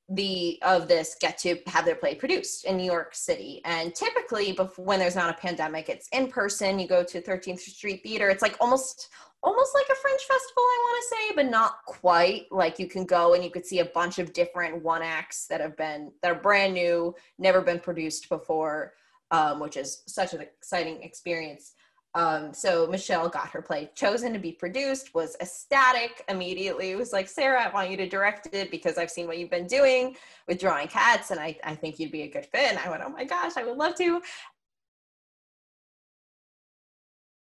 [0.10, 3.62] the of this get to have their play produced in New York City.
[3.66, 6.78] And typically, before, when there's not a pandemic, it's in person.
[6.78, 8.30] You go to 13th Street Theater.
[8.30, 9.10] It's like almost
[9.46, 12.52] almost like a Fringe festival, I want to say, but not quite.
[12.52, 15.62] Like you can go and you could see a bunch of different one acts that
[15.62, 18.94] have been that are brand new, never been produced before,
[19.30, 21.74] um, which is such an exciting experience.
[22.16, 26.96] Um, so Michelle got her play chosen to be produced, was ecstatic immediately.
[26.96, 29.68] Was like, Sarah, I want you to direct it because I've seen what you've been
[29.68, 30.16] doing
[30.48, 32.72] with drawing cats, and I, I think you'd be a good fit.
[32.72, 34.22] And I went, Oh my gosh, I would love to.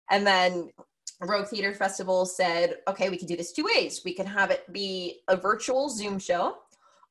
[0.09, 0.69] And then
[1.21, 4.01] Rogue Theater Festival said, okay, we can do this two ways.
[4.03, 6.57] We can have it be a virtual Zoom show,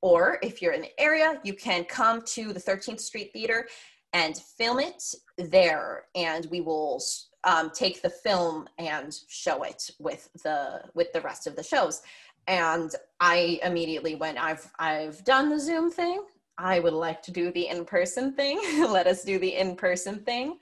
[0.01, 3.67] or if you're in the area, you can come to the 13th Street Theater
[4.13, 5.03] and film it
[5.39, 7.03] there, and we will
[7.45, 12.03] um, take the film and show it with the with the rest of the shows.
[12.47, 16.25] And I immediately went, I've I've done the Zoom thing.
[16.59, 18.61] I would like to do the in-person thing.
[18.91, 20.59] Let us do the in-person thing.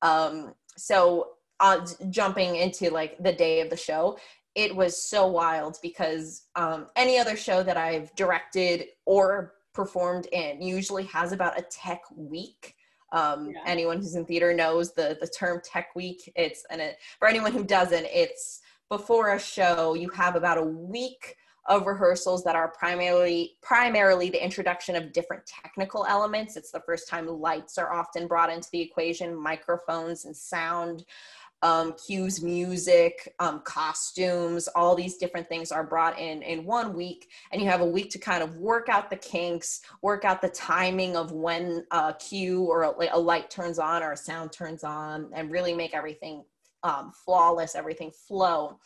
[0.00, 1.30] Um, so
[1.62, 4.18] uh, jumping into like the day of the show,
[4.54, 10.60] it was so wild because um, any other show that I've directed or performed in
[10.60, 12.74] usually has about a tech week.
[13.12, 13.62] Um, Yeah.
[13.66, 16.30] Anyone who's in theater knows the the term tech week.
[16.34, 19.94] It's and it, for anyone who doesn't, it's before a show.
[19.94, 25.46] You have about a week of rehearsals that are primarily primarily the introduction of different
[25.46, 26.56] technical elements.
[26.56, 31.04] It's the first time lights are often brought into the equation, microphones and sound
[31.62, 37.28] um, cues, music, um, costumes, all these different things are brought in in one week.
[37.52, 40.48] And you have a week to kind of work out the kinks, work out the
[40.48, 44.82] timing of when a cue or a, a light turns on or a sound turns
[44.84, 46.44] on, and really make everything
[46.82, 48.78] um, flawless, everything flow.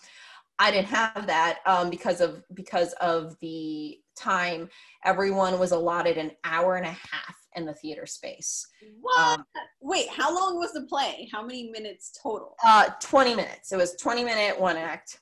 [0.58, 4.68] I didn't have that um, because of because of the time.
[5.04, 8.66] Everyone was allotted an hour and a half in the theater space.
[9.00, 9.38] What?
[9.40, 9.44] Um,
[9.80, 11.28] Wait, how long was the play?
[11.32, 12.54] How many minutes total?
[12.64, 13.72] uh, 20 minutes.
[13.72, 15.20] It was 20 minute one act.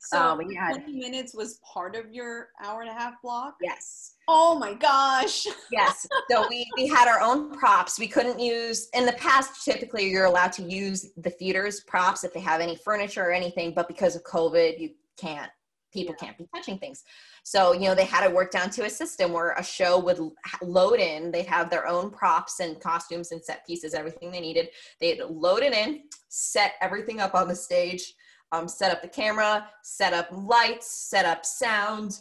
[0.00, 3.56] So um, had- 20 minutes was part of your hour and a half block?
[3.60, 4.14] Yes.
[4.28, 5.46] Oh my gosh.
[5.72, 6.06] Yes.
[6.30, 7.98] So we, we had our own props.
[7.98, 12.32] We couldn't use, in the past, typically you're allowed to use the theater's props if
[12.32, 15.50] they have any furniture or anything, but because of COVID, you can't.
[15.98, 16.26] People yeah.
[16.26, 17.02] can't be touching things
[17.42, 20.18] so you know they had to work down to a system where a show would
[20.62, 24.68] load in they'd have their own props and costumes and set pieces everything they needed
[25.00, 28.14] they'd load it in set everything up on the stage
[28.52, 32.20] um, set up the camera set up lights set up sound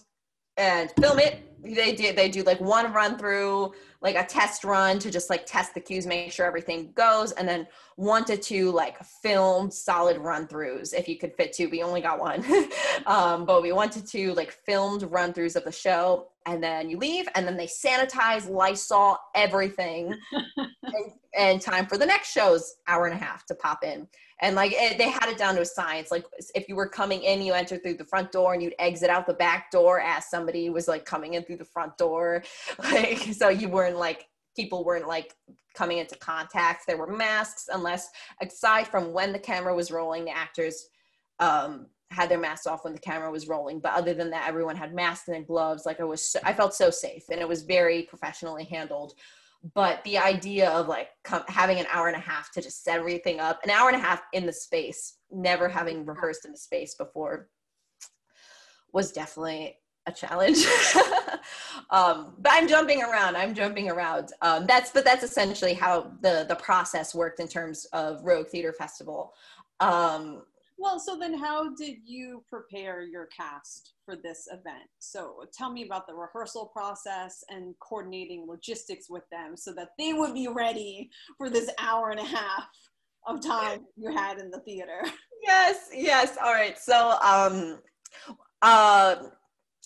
[0.58, 1.43] and film it.
[1.64, 5.45] They do they do like one run through like a test run to just like
[5.45, 10.18] test the cues make sure everything goes and then one to two like filmed solid
[10.18, 11.68] run throughs if you could fit two.
[11.70, 12.43] We only got one.
[13.05, 16.97] Um, but we wanted to like filmed run throughs of the show and then you
[16.97, 20.14] leave and then they sanitize lysol everything.
[20.84, 24.08] And, and time for the next show's hour and a half to pop in
[24.40, 26.12] and like it, they had it down to a science.
[26.12, 29.10] Like if you were coming in you enter through the front door and you'd exit
[29.10, 32.44] out the back door as somebody was like coming in through the front door.
[32.80, 35.34] Like so you weren't like people weren't like
[35.76, 36.86] coming into contact.
[36.88, 38.10] There were masks unless
[38.42, 40.88] aside from when the camera was rolling the actors
[41.40, 43.80] um, had their masks off when the camera was rolling.
[43.80, 45.86] But other than that everyone had masks and gloves.
[45.86, 49.14] Like i was so, i felt so safe and it was very professionally handled
[49.74, 52.99] but the idea of like com- having an hour and a half to just set
[52.99, 56.58] everything up an hour and a half in the space never having rehearsed in the
[56.58, 57.49] space before
[58.93, 60.66] was definitely a challenge.
[61.89, 64.34] Um, but i'm jumping around i'm jumping around.
[64.41, 68.74] Um, that's but that's essentially how the the process worked in terms of rogue theater
[68.74, 69.34] festival.
[69.80, 70.41] Um,
[70.78, 74.86] well, so then how did you prepare your cast for this event?
[74.99, 80.13] So tell me about the rehearsal process and coordinating logistics with them so that they
[80.13, 82.69] would be ready for this hour and a half
[83.25, 85.03] of time you had in the theater.
[85.43, 86.36] Yes, yes.
[86.43, 86.78] All right.
[86.78, 87.80] So um
[88.63, 89.15] uh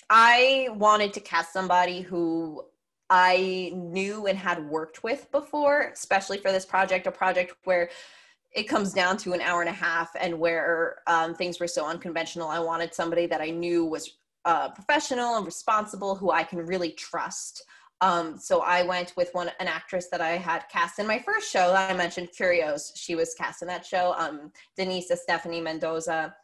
[0.09, 2.63] I wanted to cast somebody who
[3.11, 7.89] I knew and had worked with before, especially for this project, a project where
[8.53, 11.85] it comes down to an hour and a half and where um, things were so
[11.85, 12.49] unconventional.
[12.49, 16.91] I wanted somebody that i knew was uh, professional and responsible who i can really
[16.91, 17.63] trust.
[18.01, 21.51] Um, so i went with one an actress that i had cast in my first
[21.51, 22.91] show that i mentioned curios.
[22.95, 24.15] She was cast in that show.
[24.17, 26.35] Um, denise stephanie mendoza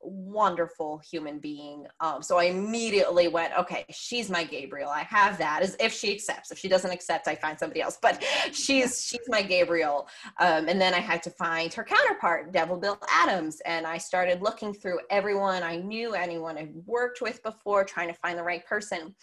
[0.00, 1.86] wonderful human being.
[2.00, 4.90] Um, so I immediately went, okay, she's my Gabriel.
[4.90, 5.62] I have that.
[5.62, 6.50] As if she accepts.
[6.50, 7.98] If she doesn't accept, I find somebody else.
[8.00, 8.22] But
[8.52, 10.08] she's she's my Gabriel.
[10.38, 13.60] Um, and then I had to find her counterpart, Devil Bill Adams.
[13.66, 18.14] And I started looking through everyone I knew, anyone I worked with before, trying to
[18.14, 19.14] find the right person.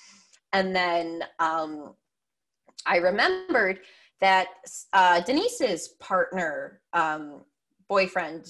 [0.52, 1.96] And then um,
[2.86, 3.80] I remembered
[4.22, 4.48] that
[4.94, 7.42] uh, Denise's partner, um,
[7.90, 8.48] boyfriend,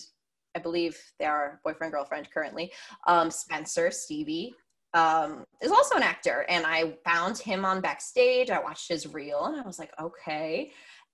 [0.56, 2.72] I believe they are boyfriend girlfriend currently.
[3.08, 4.56] Um, Spencer Stevie
[4.94, 8.50] um, is also an actor, and I found him on backstage.
[8.50, 10.72] I watched his reel, and I was like, okay.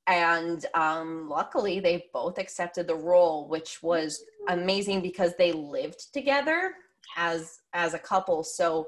[0.08, 6.74] And um, luckily, they both accepted the role, which was amazing because they lived together
[7.16, 8.44] as as a couple.
[8.44, 8.88] So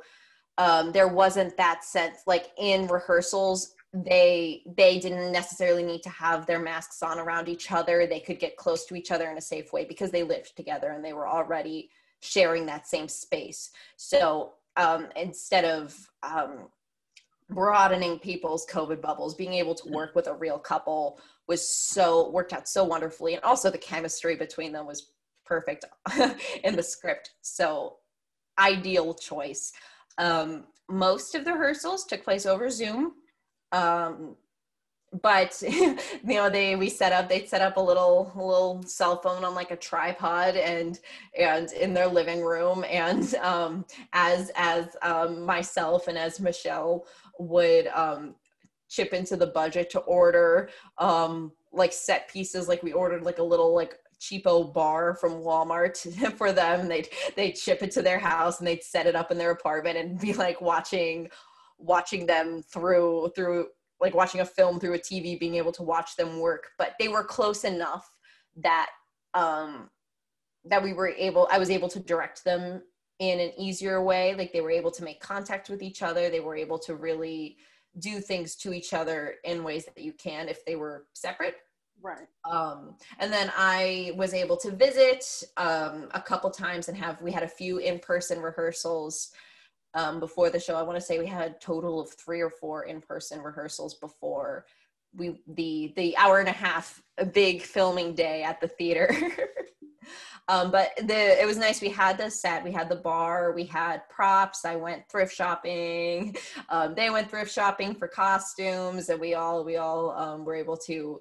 [0.57, 6.45] um, there wasn't that sense like in rehearsals they they didn't necessarily need to have
[6.45, 8.07] their masks on around each other.
[8.07, 10.91] They could get close to each other in a safe way because they lived together
[10.91, 11.89] and they were already
[12.21, 13.71] sharing that same space.
[13.97, 16.69] So um, instead of um,
[17.49, 22.53] broadening people's covid bubbles being able to work with a real couple was so worked
[22.53, 23.33] out so wonderfully.
[23.33, 25.11] And also the chemistry between them was
[25.45, 25.83] perfect
[26.63, 27.31] in the script.
[27.41, 27.97] So
[28.57, 29.73] ideal choice.
[30.17, 33.15] Um, most of the rehearsals took place over zoom
[33.71, 34.35] um,
[35.21, 39.43] but you know they we set up They'd set up a little little cell phone
[39.43, 40.99] on like a tripod and
[41.37, 42.85] and in their living room.
[42.89, 47.05] And um as as um myself and as michelle
[47.39, 48.35] would um
[48.89, 53.43] chip into the budget to order um like set pieces like we ordered like a
[53.43, 55.97] little like cheapo bar from Walmart
[56.37, 56.87] for them.
[56.87, 59.97] They'd they'd ship it to their house and they'd set it up in their apartment
[59.97, 61.29] and be like watching
[61.81, 63.67] watching them through through
[63.99, 66.69] like watching a film through a TV, being able to watch them work.
[66.77, 68.09] But they were close enough
[68.57, 68.89] that
[69.33, 69.89] um,
[70.65, 71.47] that we were able.
[71.51, 72.81] I was able to direct them
[73.19, 74.35] in an easier way.
[74.35, 76.29] Like they were able to make contact with each other.
[76.29, 77.57] They were able to really
[77.99, 81.57] do things to each other in ways that you can if they were separate.
[82.01, 82.27] Right.
[82.49, 85.23] Um, and then I was able to visit
[85.57, 89.29] um, a couple times and have we had a few in-person rehearsals
[89.93, 90.75] um, before the show.
[90.75, 94.65] I want to say we had a total of three or four in-person rehearsals before
[95.15, 99.13] we the the hour and a half a big filming day at the theater.
[100.47, 101.81] um, but the it was nice.
[101.81, 104.65] We had the set, we had the bar, we had props.
[104.65, 106.35] I went thrift shopping.
[106.69, 110.77] Um, they went thrift shopping for costumes, and we all we all um, were able
[110.77, 111.19] to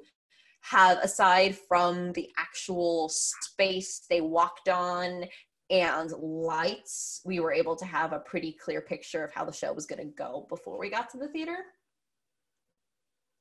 [0.61, 5.25] have aside from the actual space they walked on
[5.71, 9.73] and lights, we were able to have a pretty clear picture of how the show
[9.73, 11.57] was going to go before we got to the theater.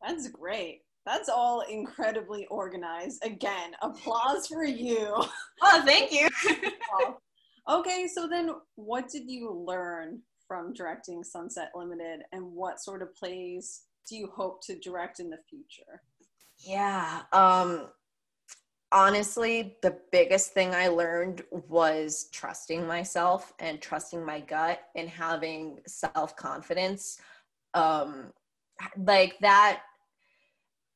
[0.06, 0.82] That's great.
[1.06, 3.24] That's all incredibly organized.
[3.26, 5.16] Again, applause for you.
[5.62, 6.30] Oh, thank you.
[7.70, 13.14] okay, so then what did you learn from directing Sunset Limited and what sort of
[13.14, 16.02] plays do you hope to direct in the future?
[16.60, 17.24] Yeah.
[17.34, 17.90] Um
[18.92, 25.80] honestly, the biggest thing I learned was trusting myself and trusting my gut and having
[25.88, 27.20] self-confidence.
[27.74, 28.32] Um
[28.98, 29.82] like that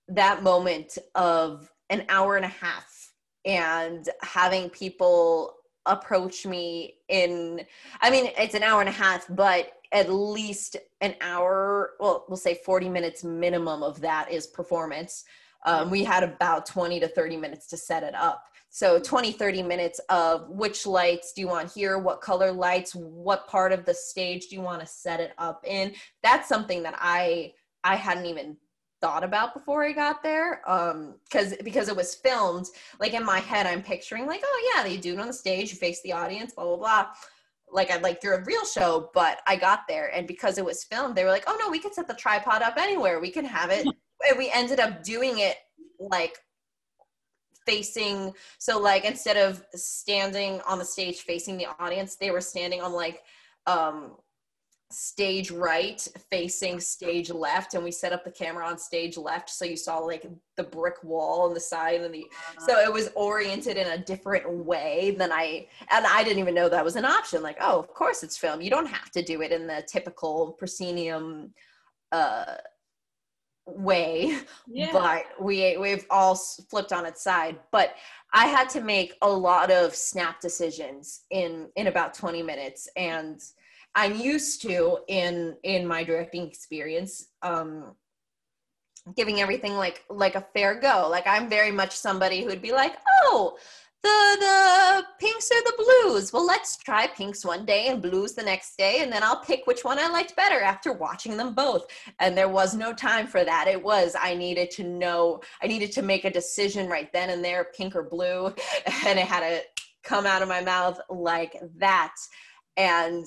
[0.07, 3.11] that moment of an hour and a half
[3.45, 5.53] and having people
[5.85, 7.61] approach me in
[8.01, 12.37] i mean it's an hour and a half but at least an hour well we'll
[12.37, 15.25] say 40 minutes minimum of that is performance
[15.65, 19.63] um, we had about 20 to 30 minutes to set it up so 20 30
[19.63, 23.93] minutes of which lights do you want here what color lights what part of the
[23.93, 27.51] stage do you want to set it up in that's something that i
[27.83, 28.57] i hadn't even
[29.03, 30.61] thought about before I got there.
[30.65, 32.67] Um, because because it was filmed,
[33.01, 35.71] like in my head, I'm picturing like, oh yeah, they do it on the stage,
[35.71, 37.07] you face the audience, blah blah blah.
[37.69, 40.85] Like I'd like through a real show, but I got there and because it was
[40.85, 43.19] filmed, they were like, oh no, we can set the tripod up anywhere.
[43.19, 43.85] We can have it.
[44.27, 45.57] And we ended up doing it
[45.99, 46.37] like
[47.65, 52.81] facing so like instead of standing on the stage facing the audience, they were standing
[52.81, 53.21] on like
[53.67, 54.11] um
[54.91, 59.65] stage right facing stage left and we set up the camera on stage left so
[59.65, 60.23] you saw like
[60.55, 62.23] the brick wall on the side and the
[62.59, 66.69] so it was oriented in a different way than i and i didn't even know
[66.69, 67.41] that was an option.
[67.41, 68.61] Like oh of course it's film.
[68.61, 71.53] You don't have to do it in the typical proscenium
[72.11, 72.57] uh
[73.65, 74.37] way
[74.67, 74.89] yeah.
[74.91, 77.95] but we we've all flipped on its side but
[78.33, 83.41] i had to make a lot of snap decisions in in about 20 minutes and
[83.95, 87.93] I'm used to in in my directing experience um
[89.15, 91.07] giving everything like like a fair go.
[91.09, 92.95] Like I'm very much somebody who'd be like,
[93.25, 93.57] "Oh,
[94.03, 96.33] the the pinks or the blues.
[96.33, 99.65] Well, let's try pinks one day and blues the next day, and then I'll pick
[99.65, 101.85] which one I liked better after watching them both.
[102.19, 103.67] And there was no time for that.
[103.67, 107.43] It was I needed to know, I needed to make a decision right then and
[107.43, 108.47] there, pink or blue,
[109.05, 109.61] and it had to
[110.03, 112.15] come out of my mouth like that.
[112.77, 113.25] And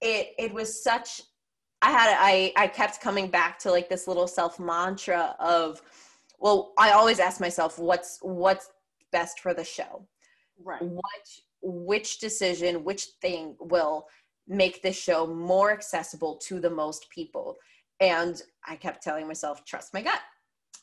[0.00, 1.22] it it was such
[1.80, 5.80] I had I I kept coming back to like this little self mantra of
[6.38, 8.68] well I always ask myself what's what's
[9.14, 9.92] best for the show.
[10.62, 10.82] Right.
[10.82, 11.26] What
[11.62, 14.06] which decision which thing will
[14.46, 17.56] make this show more accessible to the most people?
[18.00, 20.20] And I kept telling myself trust my gut.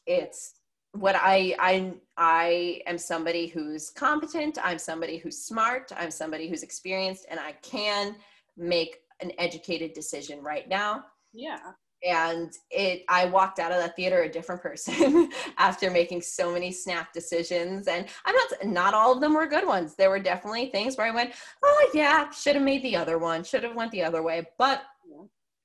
[0.07, 0.53] It's
[0.93, 4.57] what I I I am somebody who's competent.
[4.63, 5.91] I'm somebody who's smart.
[5.95, 8.15] I'm somebody who's experienced and I can
[8.57, 11.05] make an educated decision right now.
[11.33, 11.73] Yeah.
[12.03, 16.71] And it I walked out of that theater a different person after making so many
[16.71, 17.87] snap decisions.
[17.87, 19.95] And I'm not not all of them were good ones.
[19.95, 21.33] There were definitely things where I went,
[21.63, 24.47] oh yeah, should have made the other one, should have went the other way.
[24.57, 24.83] But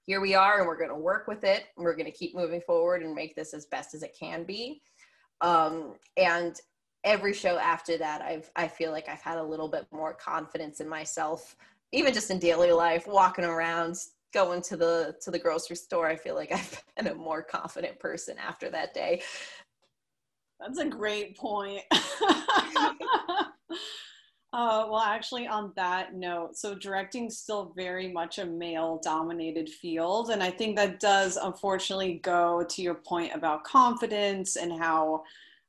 [0.07, 1.67] here we are and we're gonna work with it.
[1.77, 4.83] We're gonna keep moving forward and make this as best as it can be.
[5.41, 6.59] Um, and
[7.05, 10.81] every show after that i've i feel like i've had a little bit more confidence
[10.81, 11.55] in myself
[11.93, 13.97] even just in daily life, walking around,
[14.33, 17.99] going to the to the grocery store, I feel like I've been a more confident
[17.99, 19.23] person after that day.
[20.61, 21.83] That's a great point.
[24.57, 30.31] Uh, well, actually, on that note, so directing still very much a male dominated field.
[30.31, 35.25] And I think that does unfortunately go to your point about confidence and how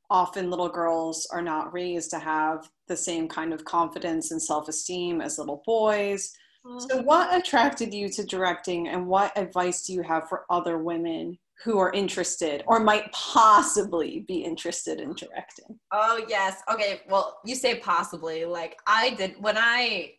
[0.10, 4.70] often little girls are not raised to have the same kind of confidence and self
[4.70, 6.32] esteem as little boys.
[6.80, 11.38] So, what attracted you to directing, and what advice do you have for other women
[11.64, 15.80] who are interested or might possibly be interested in directing?
[15.92, 16.62] Oh, yes.
[16.72, 17.02] Okay.
[17.10, 18.46] Well, you say possibly.
[18.46, 20.14] Like, I did when I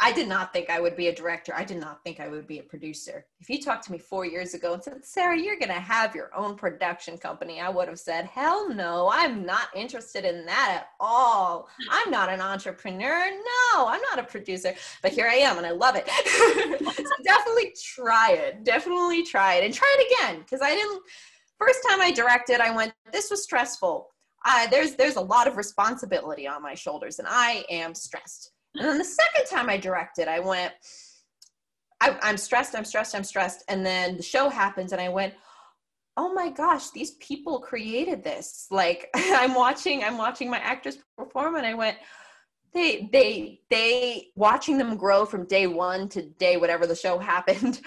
[0.00, 1.54] I did not think I would be a director.
[1.54, 3.26] I did not think I would be a producer.
[3.40, 6.14] If you talked to me four years ago and said, Sarah, you're going to have
[6.14, 10.72] your own production company, I would have said, hell no, I'm not interested in that
[10.76, 11.68] at all.
[11.90, 13.30] I'm not an entrepreneur.
[13.30, 14.74] No, I'm not a producer.
[15.02, 16.08] But here I am and I love it.
[16.96, 18.64] so definitely try it.
[18.64, 20.40] Definitely try it and try it again.
[20.40, 21.02] Because I didn't,
[21.58, 24.08] first time I directed, I went, this was stressful.
[24.42, 28.88] I, there's there's a lot of responsibility on my shoulders and I am stressed and
[28.88, 30.72] then the second time I directed, I went,
[32.00, 33.64] I, I'm stressed, I'm stressed, I'm stressed.
[33.68, 35.34] And then the show happens, and I went,
[36.16, 38.66] oh my gosh, these people created this.
[38.70, 41.96] Like I'm watching, I'm watching my actors perform, and I went,
[42.72, 47.80] they they they watching them grow from day one to day whatever the show happened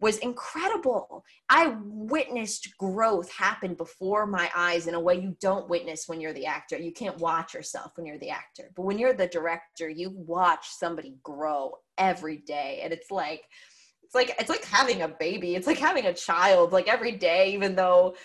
[0.00, 1.24] was incredible.
[1.48, 6.32] I witnessed growth happen before my eyes in a way you don't witness when you're
[6.32, 6.78] the actor.
[6.78, 10.66] You can't watch yourself when you're the actor, but when you're the director, you watch
[10.68, 13.42] somebody grow every day, and it's like
[14.02, 15.54] it's like it's like having a baby.
[15.54, 16.72] It's like having a child.
[16.72, 18.16] Like every day, even though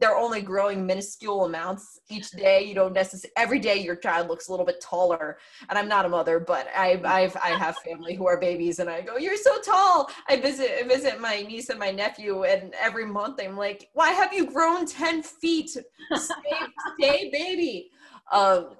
[0.00, 2.62] they're only growing minuscule amounts each day.
[2.64, 5.38] You don't necessarily every day your child looks a little bit taller.
[5.68, 8.88] And I'm not a mother, but I I've I have family who are babies, and
[8.88, 12.74] I go, "You're so tall." I visit I visit my niece and my nephew, and
[12.80, 15.70] every month I'm like, "Why have you grown ten feet?
[15.70, 16.56] Stay,
[16.98, 17.90] stay baby."
[18.32, 18.76] Um,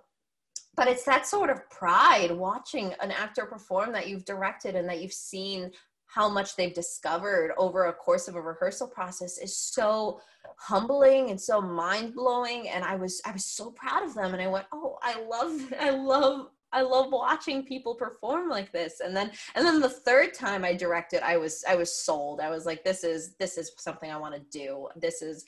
[0.77, 5.01] but it's that sort of pride watching an actor perform that you've directed and that
[5.01, 5.71] you've seen
[6.17, 10.19] how much they've discovered over a course of a rehearsal process is so
[10.57, 14.47] humbling and so mind-blowing and i was i was so proud of them and i
[14.47, 19.01] went oh i love i love i love watching people perform like this.
[19.01, 22.41] And then and then the third time i directed i was i was sold.
[22.41, 24.89] I was like this is this is something i want to do.
[24.97, 25.45] This is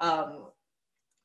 [0.00, 0.46] um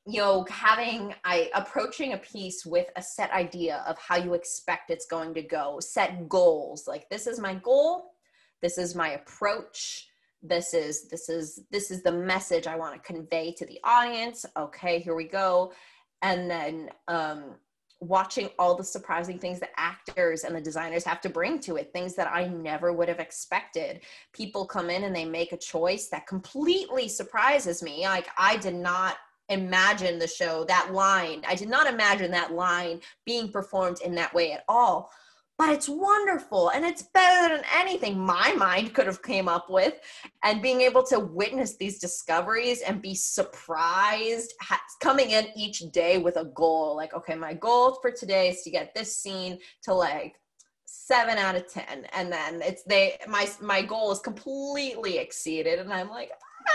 [0.06, 4.92] you know having i approaching a piece with a set idea of how you expect
[4.92, 8.14] it's going to go set goals like this is my goal
[8.62, 10.07] this is my approach.
[10.41, 14.45] This is this is this is the message i want to convey to the audience.
[14.57, 15.74] Okay here we go.
[16.22, 17.55] And then um
[18.01, 21.91] watching all the surprising things that actors and the designers have to bring to it
[21.91, 24.01] things that i never would have expected.
[24.32, 28.03] People come in and they make a choice that completely surprises me.
[28.05, 29.18] Like i did not
[29.49, 31.41] imagine the show that line.
[31.47, 35.12] I did not imagine that line being performed in that way at all
[35.60, 39.99] but it's wonderful and it's better than anything my mind could have came up with
[40.43, 44.53] and being able to witness these discoveries and be surprised
[45.01, 48.72] coming in each day with a goal like okay my goal for today is to
[48.72, 50.39] get this scene to like
[50.86, 55.93] seven out of ten and then it's they my my goal is completely exceeded and
[55.93, 56.70] i'm like ah,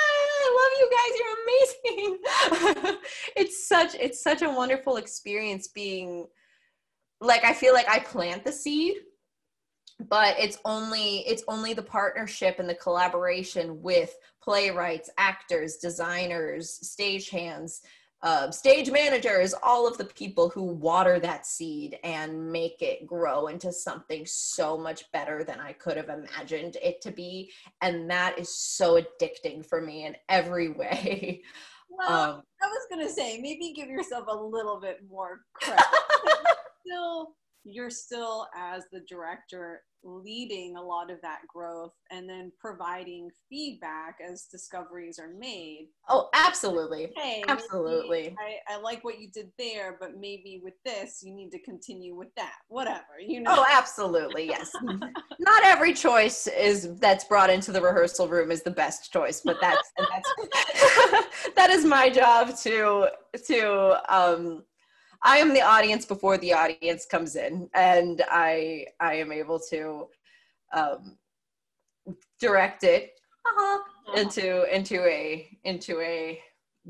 [0.47, 1.12] I love you guys.
[1.20, 1.39] You're
[2.82, 2.99] amazing.
[3.37, 6.26] it's such it's such a wonderful experience being
[7.21, 8.97] like I feel like I plant the seed,
[10.09, 17.81] but it's only it's only the partnership and the collaboration with playwrights, actors, designers, stagehands,
[18.25, 23.49] uh, stage managers, all of the people who water that seed and make it grow
[23.49, 27.53] into something so much better than I could have imagined it to be.
[27.83, 31.43] And that is so addicting for me in every way.
[31.91, 35.85] Well, um, I was going to say, maybe give yourself a little bit more credit.
[36.85, 43.30] Still you're still as the director leading a lot of that growth and then providing
[43.49, 45.89] feedback as discoveries are made.
[46.11, 47.11] Oh absolutely.
[47.16, 48.37] Hey absolutely.
[48.39, 52.14] I, I like what you did there but maybe with this you need to continue
[52.14, 52.57] with that.
[52.68, 53.55] Whatever you know.
[53.57, 54.70] Oh absolutely yes.
[55.41, 59.57] Not every choice is that's brought into the rehearsal room is the best choice but
[59.59, 63.09] that's that's that is my job to
[63.47, 64.64] to um
[65.25, 70.09] I am the audience before the audience comes in, and I I am able to
[70.75, 71.16] um,
[72.39, 73.12] direct it
[73.47, 76.41] uh-huh, into into a into a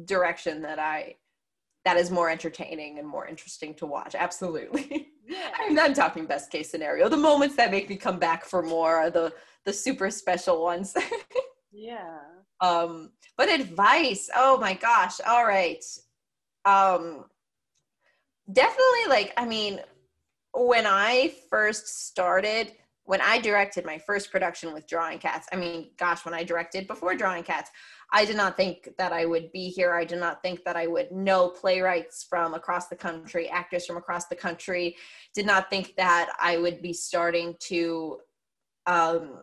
[0.05, 1.14] direction that I
[1.85, 4.14] that is more entertaining and more interesting to watch.
[4.14, 5.09] Absolutely.
[5.26, 5.51] Yeah.
[5.61, 7.09] I'm, I'm talking best case scenario.
[7.09, 9.32] The moments that make me come back for more are the
[9.64, 10.95] the super special ones.
[11.72, 12.18] yeah.
[12.61, 14.28] Um, but advice.
[14.35, 15.20] Oh my gosh.
[15.26, 15.85] All right.
[16.64, 17.26] Um,
[18.53, 19.80] definitely like i mean
[20.55, 22.72] when i first started
[23.05, 26.86] when i directed my first production with drawing cats i mean gosh when i directed
[26.86, 27.70] before drawing cats
[28.12, 29.95] i did not think that i would be here.
[29.95, 33.97] I did not think that i would know playwrights from across the country actors from
[33.97, 34.97] across the country.
[35.34, 38.20] Did not think that i would be starting to
[38.86, 39.40] um,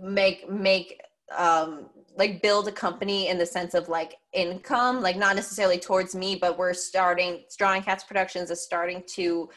[0.00, 1.00] make make
[1.36, 6.14] um like build a company in the sense of like income like not necessarily towards
[6.14, 9.48] me but we're starting drawing cats productions is starting to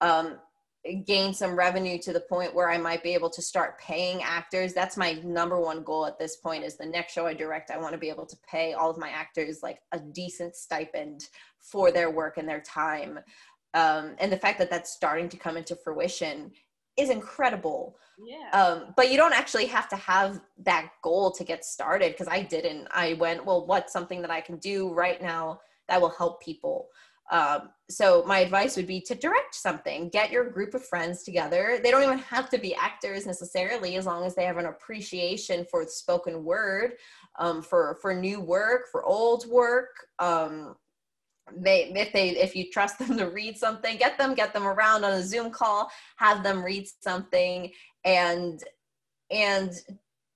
[0.00, 0.38] um
[1.04, 4.72] gain some revenue to the point where i might be able to start paying actors.
[4.72, 7.78] That's my number one goal at this point is the next show i direct i
[7.78, 11.28] want to be able to pay all of my actors like a decent stipend
[11.60, 13.18] for their work and their time.
[13.74, 16.50] Um, and the fact that that's starting to come into fruition
[16.96, 17.96] is incredible.
[18.26, 18.50] Yeah.
[18.52, 22.42] Um, but you don't actually have to have that goal to get started because I
[22.42, 22.88] didn't.
[22.90, 26.88] I went, well, what's something that I can do right now that will help people?
[27.30, 30.08] Um, so my advice would be to direct something.
[30.08, 31.78] Get your group of friends together.
[31.82, 35.64] They don't even have to be actors necessarily, as long as they have an appreciation
[35.70, 36.94] for the spoken word,
[37.38, 39.90] um, for for new work, for old work.
[40.18, 40.74] Um,
[41.56, 45.04] they if they if you trust them to read something get them get them around
[45.04, 47.70] on a zoom call have them read something
[48.04, 48.64] and
[49.30, 49.72] and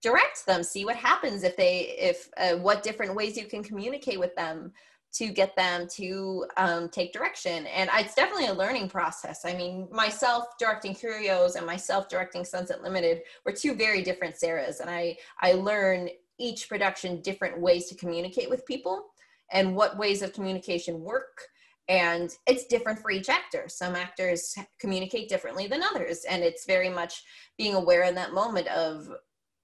[0.03, 4.21] direct them see what happens if they if uh, what different ways you can communicate
[4.21, 4.73] with them
[5.15, 7.67] to get them to um, take direction.
[7.67, 9.45] And it's definitely a learning process.
[9.45, 14.81] I mean myself directing curios and myself directing sunset limited were two very different sarahs
[14.81, 16.09] and i i learn
[16.39, 19.07] each production different ways to communicate with people
[19.53, 21.41] and what ways of communication work.
[21.89, 23.65] And it's different for each actor.
[23.69, 26.25] Some actors communicate differently than others.
[26.29, 27.23] And it's very much
[27.59, 29.09] being aware in that moment of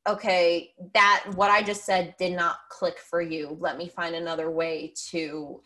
[0.09, 3.57] okay that what i just said did not click for you.
[3.61, 5.61] Let me find another way to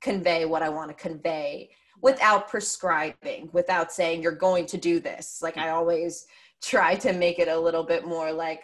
[0.00, 1.70] convey what i want to convey
[2.00, 5.38] without prescribing without saying you're going to do this.
[5.42, 6.26] Like i always
[6.60, 8.62] try to make it a little bit more like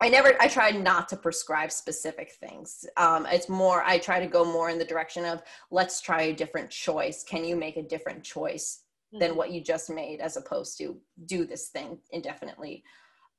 [0.00, 2.84] I never, I try not to prescribe specific things.
[2.98, 6.34] Um, it's more, I try to go more in the direction of let's try a
[6.34, 7.24] different choice.
[7.24, 8.82] Can you make a different choice
[9.14, 9.20] mm-hmm.
[9.20, 12.84] than what you just made as opposed to do this thing indefinitely?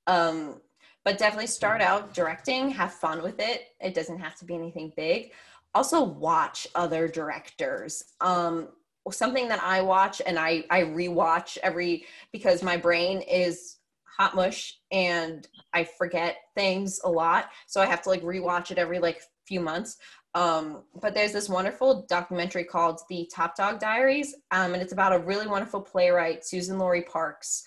[0.08, 0.62] Um,
[1.06, 3.68] but definitely start out directing, have fun with it.
[3.80, 5.32] It doesn't have to be anything big.
[5.76, 8.04] Also, watch other directors.
[8.20, 8.70] Um,
[9.12, 13.77] something that I watch and I, I rewatch every because my brain is
[14.18, 17.50] hot mush and I forget things a lot.
[17.68, 19.98] So I have to like rewatch it every like few months.
[20.34, 25.20] Um, but there's this wonderful documentary called The Topdog Diaries, um, and it's about a
[25.20, 27.64] really wonderful playwright, Suzan-Lori Parks.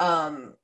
[0.00, 0.54] Um,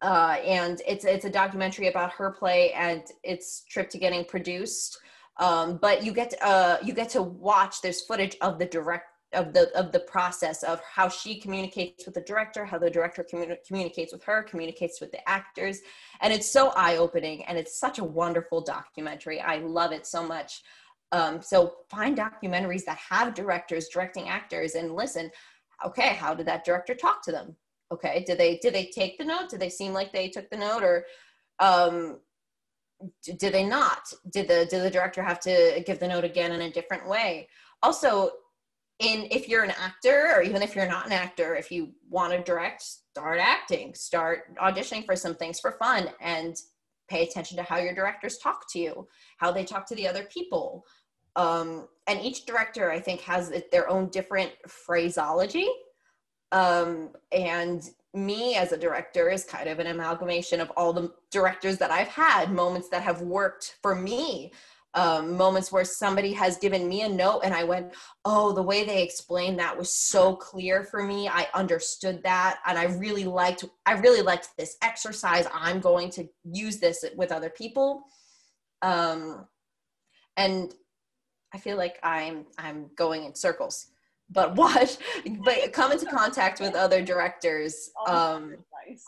[0.00, 4.98] uh, and it's it's a documentary about her play and its trip to getting produced.
[5.38, 7.82] Um, but you get uh, you get to watch.
[7.82, 12.14] There's footage of the direct of the of the process of how she communicates with
[12.14, 15.80] the director how the director communi- communicates with her communicates with the actors.
[16.20, 19.40] And it's so eye-opening and it's such a wonderful documentary.
[19.40, 20.62] I love it so much.
[21.12, 25.30] Um, so find documentaries that have directors directing actors and listen
[25.84, 27.54] okay how did that director talk to them?
[27.92, 29.50] Okay did they did they take the note?
[29.50, 31.04] Did they seem like they took the note or
[31.58, 32.18] um,
[33.22, 34.12] did they not?
[34.30, 37.48] Did the did the director have to give the note again in a different way?
[37.82, 38.30] Also
[39.00, 42.32] and if you're an actor or even if you're not an actor if you want
[42.32, 42.82] to direct
[43.16, 43.94] start acting.
[43.94, 46.54] Start auditioning for some things for fun and
[47.08, 50.24] pay attention to how your directors talk to you how they talk to the other
[50.24, 50.84] people.
[51.34, 55.68] Um, and each director i think has their own different phraseology.
[56.52, 57.82] Um, and
[58.12, 62.08] me as a director is kind of an amalgamation of all the directors that i've
[62.08, 64.52] had moments that have worked for me
[64.96, 67.94] um, moments where somebody has given me a note and I went,
[68.24, 71.28] oh, the way they explained that was so clear for me.
[71.28, 73.64] I understood that, and I really liked.
[73.84, 75.46] I really liked this exercise.
[75.52, 78.04] I'm going to use this with other people,
[78.80, 79.46] um,
[80.38, 80.74] and
[81.52, 83.88] I feel like I'm I'm going in circles.
[84.30, 84.96] But watch,
[85.44, 87.90] but come into contact with other directors.
[88.08, 88.56] Um,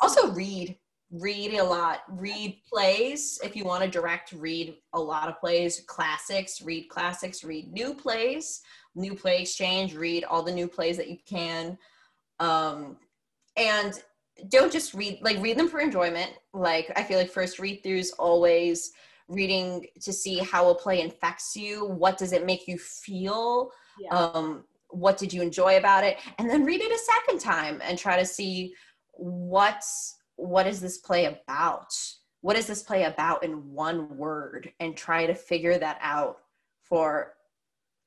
[0.02, 0.76] also read
[1.10, 3.38] read a lot read plays.
[3.42, 7.94] If you want to direct read a lot of plays classics read classics read new
[7.94, 8.60] plays.
[8.94, 11.78] New play exchange read all the new plays that you can.
[12.40, 12.96] Um,
[13.56, 14.02] and
[14.50, 16.32] don't just read like read them for enjoyment.
[16.52, 18.92] Like i feel like first read throughs always
[19.28, 21.86] reading to see how a play infects you.
[21.86, 23.70] What does it make you feel?
[23.98, 24.14] Yeah.
[24.14, 26.18] um, what did you enjoy about it?
[26.38, 28.74] And then read it a second time and try to see
[29.12, 31.92] what's what is this play about?
[32.40, 34.72] What is this play about in one word?
[34.80, 36.38] And try to figure that out
[36.82, 37.34] for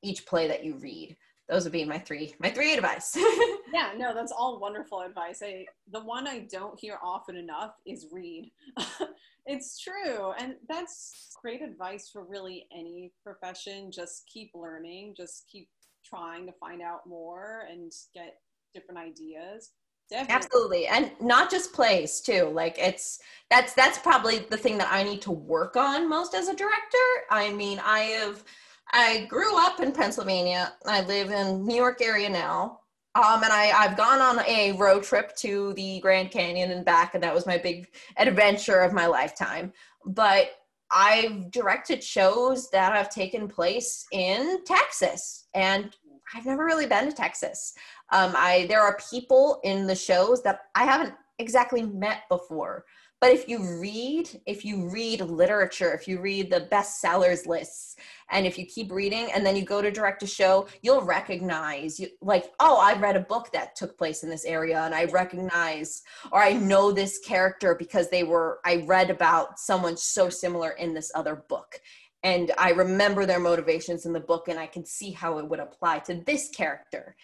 [0.02, 1.16] each play that you read.
[1.50, 3.12] Those would be my three, my three advice.
[3.74, 5.42] yeah, no, that's all wonderful advice.
[5.44, 8.50] I, the one I don't hear often enough is read.
[9.46, 10.32] it's true.
[10.40, 13.92] And that's great advice for really any profession.
[13.92, 15.68] Just keep learning, just keep
[16.06, 18.38] trying to find out more and get
[18.74, 19.72] different ideas.
[20.12, 20.36] Definitely.
[20.36, 20.88] Absolutely.
[20.88, 22.52] And not just plays too.
[22.54, 26.50] Like it's that's that's probably the thing that I need to work on most as
[26.50, 26.98] a director.
[27.30, 28.44] I mean, I have
[28.92, 30.74] I grew up in Pennsylvania.
[30.86, 32.80] I live in New York area now.
[33.16, 37.14] Um, and I, I've gone on a road trip to the Grand Canyon and back,
[37.14, 39.74] and that was my big adventure of my lifetime.
[40.06, 40.52] But
[40.92, 45.96] I've directed shows that have taken place in Texas, and
[46.34, 47.74] I've never really been to Texas.
[48.12, 52.86] Um, I there are people in the shows that I haven't exactly met before.
[53.22, 57.96] But if you read, if you read literature, if you read the bestsellers lists,
[58.32, 62.00] and if you keep reading and then you go to direct a show, you'll recognize
[62.00, 65.06] you like, oh, I read a book that took place in this area and I
[65.06, 66.02] recognize
[66.32, 70.96] or I know this character because they were I read about someone so similar in
[70.96, 71.80] this other book
[72.24, 75.60] and I remember their motivations in the book and I can see how it would
[75.60, 77.16] apply to this character.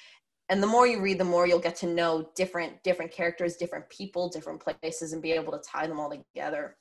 [0.50, 3.89] And the more you read, the more you'll get to know different different characters, different
[3.89, 6.78] people, different places, and be able to tie them all together.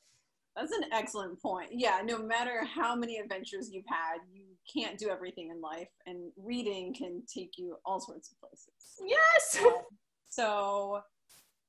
[0.55, 1.69] That's an excellent point.
[1.73, 6.33] Yeah, no matter how many adventures you've had, you can't do everything in life, and
[6.37, 8.71] reading can take you all sorts of places.
[9.05, 9.59] Yes.
[10.29, 11.01] So,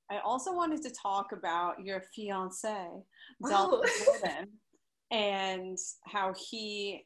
[0.10, 2.88] I also wanted to talk about your fiance,
[3.45, 4.45] Dalton oh.
[5.12, 7.05] And how he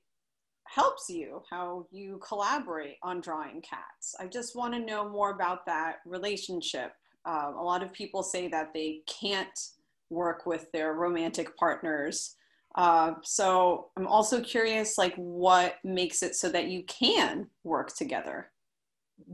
[0.68, 4.16] helps you, how you collaborate on drawing cats.
[4.20, 6.93] I just want to know more about that relationship.
[7.26, 9.60] Uh, a lot of people say that they can't
[10.10, 12.36] work with their romantic partners.
[12.76, 18.49] Uh, so I'm also curious, like, what makes it so that you can work together?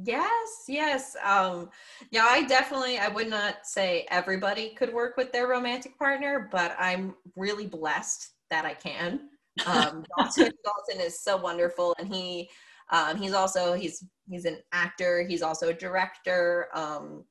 [0.04, 1.16] Yes, yes.
[1.24, 1.70] Um,
[2.12, 6.76] yeah, I definitely, I would not say everybody could work with their romantic partner, but
[6.80, 9.30] I'm really blessed that I can.
[9.66, 12.50] Um, Dalton, Dalton is so wonderful, and he,
[12.92, 15.26] um, he's also he's he's an actor.
[15.28, 16.68] He's also a director.
[16.74, 17.24] Um,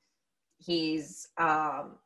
[0.58, 1.96] he's um,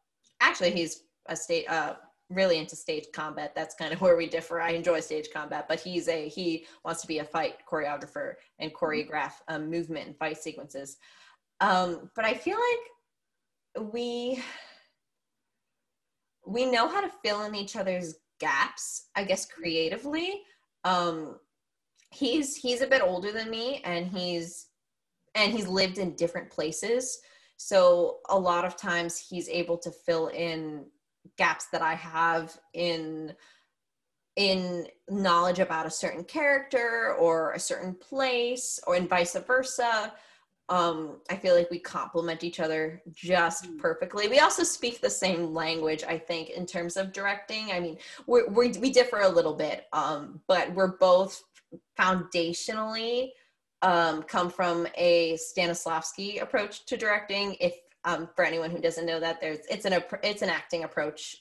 [0.40, 1.94] actually he's a state uh,
[2.30, 3.52] really into stage combat.
[3.54, 4.60] That's kind of where we differ.
[4.60, 8.72] I enjoy stage combat, but he's a he wants to be a fight choreographer and
[8.72, 10.96] choreograph um, movement and fight sequences.
[11.60, 14.42] Um, but I feel like we
[16.46, 20.42] we know how to fill in each other's gaps, I guess, creatively.
[20.84, 21.38] Um,
[22.10, 24.66] he's he's a bit older than me, and he's
[25.34, 27.20] and he's lived in different places.
[27.56, 30.86] So a lot of times he's able to fill in
[31.36, 33.34] gaps that I have in
[34.36, 40.12] in knowledge about a certain character or a certain place or and vice versa
[40.70, 43.78] um, I feel like we complement each other just mm.
[43.78, 44.28] perfectly.
[44.28, 47.72] We also speak the same language, I think, in terms of directing.
[47.72, 51.42] I mean, we we differ a little bit, um, but we're both
[51.98, 53.30] foundationally
[53.82, 57.56] um, come from a Stanislavski approach to directing.
[57.60, 61.36] If um, for anyone who doesn't know that, there's it's an it's an acting approach.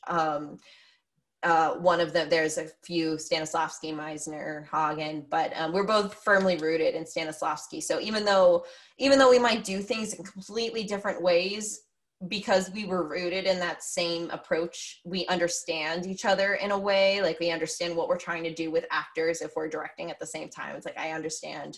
[1.42, 6.58] Uh, one of them, there's a few Stanislavski, Meisner, Hagen, but um, we're both firmly
[6.58, 7.82] rooted in Stanislavski.
[7.82, 8.66] So even though
[8.98, 11.84] even though we might do things in completely different ways,
[12.28, 17.22] because we were rooted in that same approach, we understand each other in a way.
[17.22, 20.26] Like we understand what we're trying to do with actors if we're directing at the
[20.26, 20.76] same time.
[20.76, 21.78] It's like I understand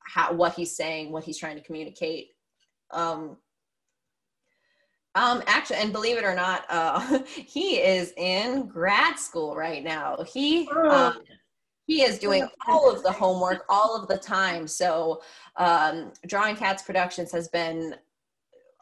[0.00, 2.28] how what he's saying, what he's trying to communicate.
[2.90, 3.38] Um,
[5.14, 10.18] um, actually, and believe it or not, uh, he is in grad school right now.
[10.32, 10.90] He oh.
[10.90, 11.22] um,
[11.86, 14.66] he is doing all of the homework all of the time.
[14.66, 15.22] So,
[15.56, 17.94] um, Drawing Cats Productions has been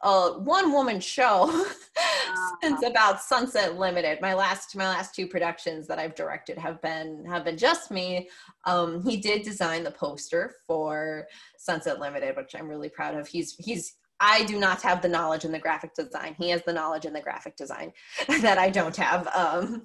[0.03, 1.65] a one woman show
[2.61, 4.19] since about Sunset Limited.
[4.21, 8.29] My last my last two productions that I've directed have been have been just me.
[8.65, 13.27] Um, he did design the poster for Sunset Limited, which I'm really proud of.
[13.27, 16.35] He's he's I do not have the knowledge in the graphic design.
[16.37, 17.93] He has the knowledge in the graphic design
[18.41, 19.27] that I don't have.
[19.35, 19.83] Um,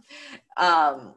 [0.57, 1.15] um,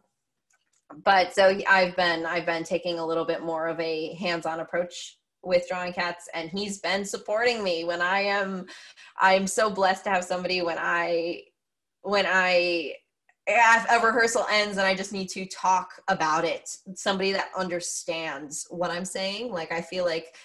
[1.04, 5.18] but so I've been I've been taking a little bit more of a hands-on approach
[5.44, 8.66] with drawing cats, and he's been supporting me when I am.
[9.20, 11.44] I'm so blessed to have somebody when I
[12.02, 12.94] when I
[13.48, 16.78] a rehearsal ends and I just need to talk about it.
[16.96, 19.52] Somebody that understands what I'm saying.
[19.52, 20.36] Like I feel like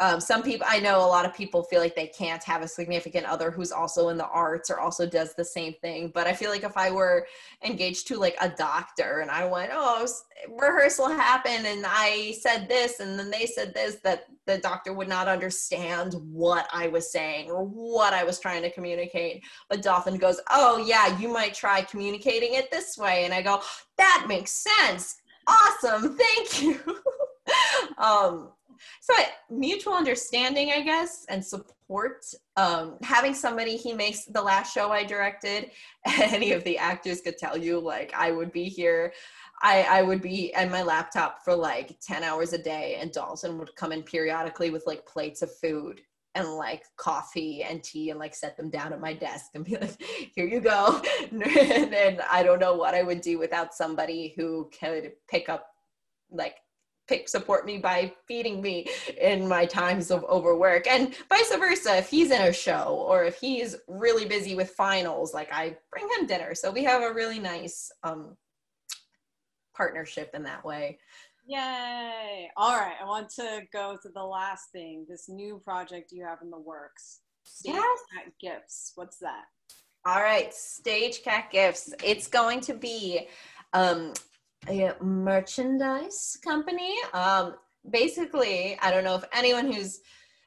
[0.00, 2.68] um, some people i know a lot of people feel like they can't have a
[2.68, 6.32] significant other who's also in the arts or also does the same thing but i
[6.32, 7.26] feel like if i were
[7.64, 10.06] engaged to like a doctor and i went oh
[10.48, 15.08] rehearsal happened and i said this and then they said this that the doctor would
[15.08, 19.42] not understand what i was saying or what i was trying to communicate.
[19.68, 23.60] But Dalton goes oh yeah you might try communicating it this way and i go
[23.96, 25.16] that makes sense.
[25.46, 26.16] Awesome.
[26.16, 26.80] Thank you.
[27.96, 28.50] Um
[29.00, 29.12] so
[29.50, 32.24] mutual understanding i guess and support
[32.56, 35.70] um, having somebody he makes the last show i directed
[36.18, 39.12] any of the actors could tell you like i would be here
[39.60, 43.58] I, I would be at my laptop for like 10 hours a day and Dalton
[43.58, 46.00] would come in periodically with like plates of food
[46.34, 49.76] and like coffee and tea and like set them down at my desk and be
[49.76, 50.00] like,
[50.34, 51.02] here you go.
[51.30, 55.66] and, I don't know what I would do without somebody who could pick up
[56.30, 56.56] like
[57.08, 58.86] pick support me by feeding me
[59.20, 63.38] in my times of overwork and vice versa if he's in a show or if
[63.38, 66.54] he's really busy with finals like i bring him dinner.
[66.54, 68.36] So we have a really nice um,
[69.74, 70.98] partnership in that way.
[71.46, 72.50] Yay.
[72.56, 76.38] All right i want to go to the last thing this new project you have
[76.42, 77.20] in the works.
[77.44, 77.98] Stage yes.
[78.14, 78.92] cat gifts.
[78.94, 79.44] What's that?
[80.04, 81.92] All right stage cat gifts.
[82.04, 83.28] It's going to be
[83.72, 84.12] um,
[84.68, 86.94] a merchandise company.
[87.12, 87.54] Um,
[87.90, 90.00] basically, I don't know if anyone who's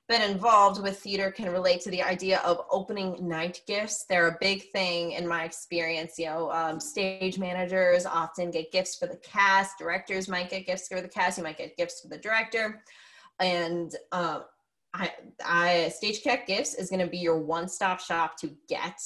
[0.08, 4.06] been involved with theater can relate to the idea of opening night gifts.
[4.10, 6.20] They're a big thing in my experience.
[6.20, 10.90] You know, um, stage managers often get gifts for the cast, directors might get gifts
[10.90, 12.84] for the cast, you might get gifts for the director.
[13.40, 14.44] And um,
[14.94, 15.12] I,
[15.44, 19.00] I Stage Cat Gifts is going to be your one stop shop to get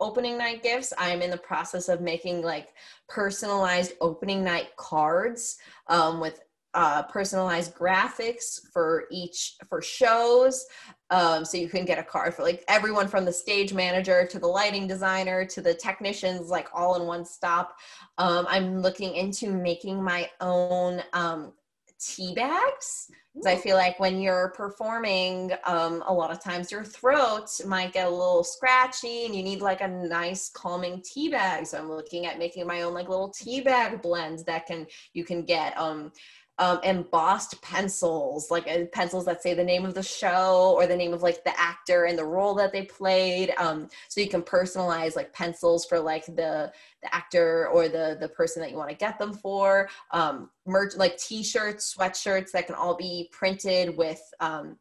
[0.00, 0.92] opening night gifts.
[0.98, 2.74] I'm in the process of making like
[3.08, 5.56] personalized opening night cards
[5.88, 6.40] um, with
[6.76, 10.66] uh, personalized graphics for each for shows
[11.08, 14.38] um, so you can get a card for like everyone from the stage manager to
[14.38, 17.76] the lighting designer to the technicians like all in one stop
[18.18, 21.54] um, i'm looking into making my own um,
[21.98, 26.84] tea bags because I feel like when you're performing, um, a lot of times your
[26.84, 31.66] throat might get a little scratchy and you need like a nice calming tea bag.
[31.66, 35.22] So I'm looking at making my own like little tea bag blends that can you
[35.22, 35.76] can get.
[35.76, 36.12] Um,
[36.58, 40.96] um, embossed pencils, like uh, pencils that say the name of the show or the
[40.96, 43.52] name of like the actor and the role that they played.
[43.58, 48.28] Um, so you can personalize like pencils for like the the actor or the the
[48.28, 49.88] person that you want to get them for.
[50.12, 54.78] Um, merch like T-shirts, sweatshirts that can all be printed with um,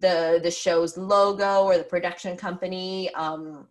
[0.00, 3.12] the the show's logo or the production company.
[3.14, 3.66] Um,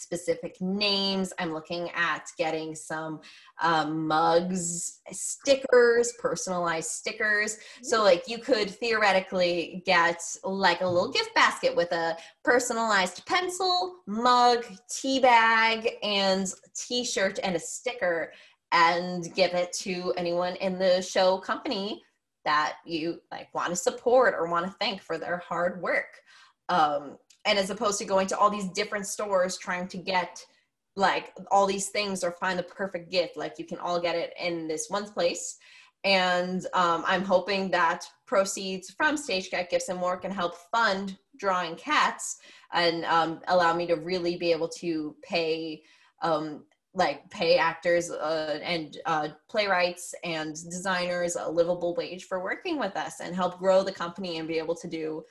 [0.00, 1.32] specific names.
[1.38, 3.20] I'm looking at getting some
[3.62, 7.58] um, mugs, stickers, personalized stickers.
[7.82, 13.96] So, like, you could theoretically get like a little gift basket with a personalized pencil,
[14.06, 18.32] mug, tea bag, and t shirt and a sticker,
[18.72, 22.02] and give it to anyone in the show company
[22.44, 26.20] that you like want to support or want to thank for their hard work.
[26.68, 30.44] Um, and as opposed to going to all these different stores trying to get
[30.96, 34.32] like all these things or find the perfect gift like you can all get it
[34.42, 35.56] in this one place.
[36.02, 41.18] And um, i'm hoping that proceeds from stage cat gifts and more can help fund
[41.36, 42.38] drawing cats
[42.72, 45.82] and um, allow me to really be able to pay
[46.22, 52.78] um, like pay actors uh, and uh, playwrights and designers a livable wage for working
[52.78, 55.22] with us and help grow the company and be able to do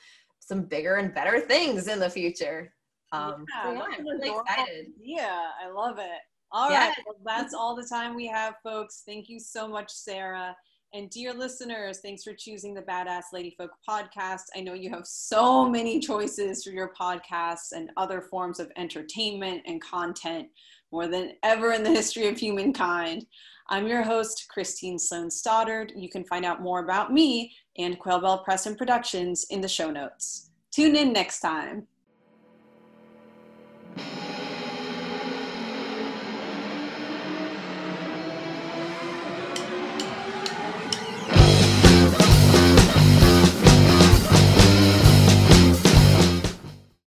[0.50, 2.74] some bigger and better things in the future.
[3.12, 4.86] Um, yeah, so yeah I'm really excited.
[5.00, 6.20] Yeah, I love it.
[6.50, 6.88] All yeah.
[6.88, 9.04] right, well, that's all the time we have, folks.
[9.06, 10.56] Thank you so much, Sarah.
[10.92, 14.42] And dear listeners, thanks for choosing the Badass Lady Folk podcast.
[14.56, 19.62] I know you have so many choices for your podcasts and other forms of entertainment
[19.66, 20.48] and content
[20.90, 23.24] more than ever in the history of humankind.
[23.68, 25.92] I'm your host, Christine Sloan Stoddard.
[25.94, 29.68] You can find out more about me and Quail Bell Press and Productions in the
[29.68, 30.50] show notes.
[30.70, 31.86] Tune in next time.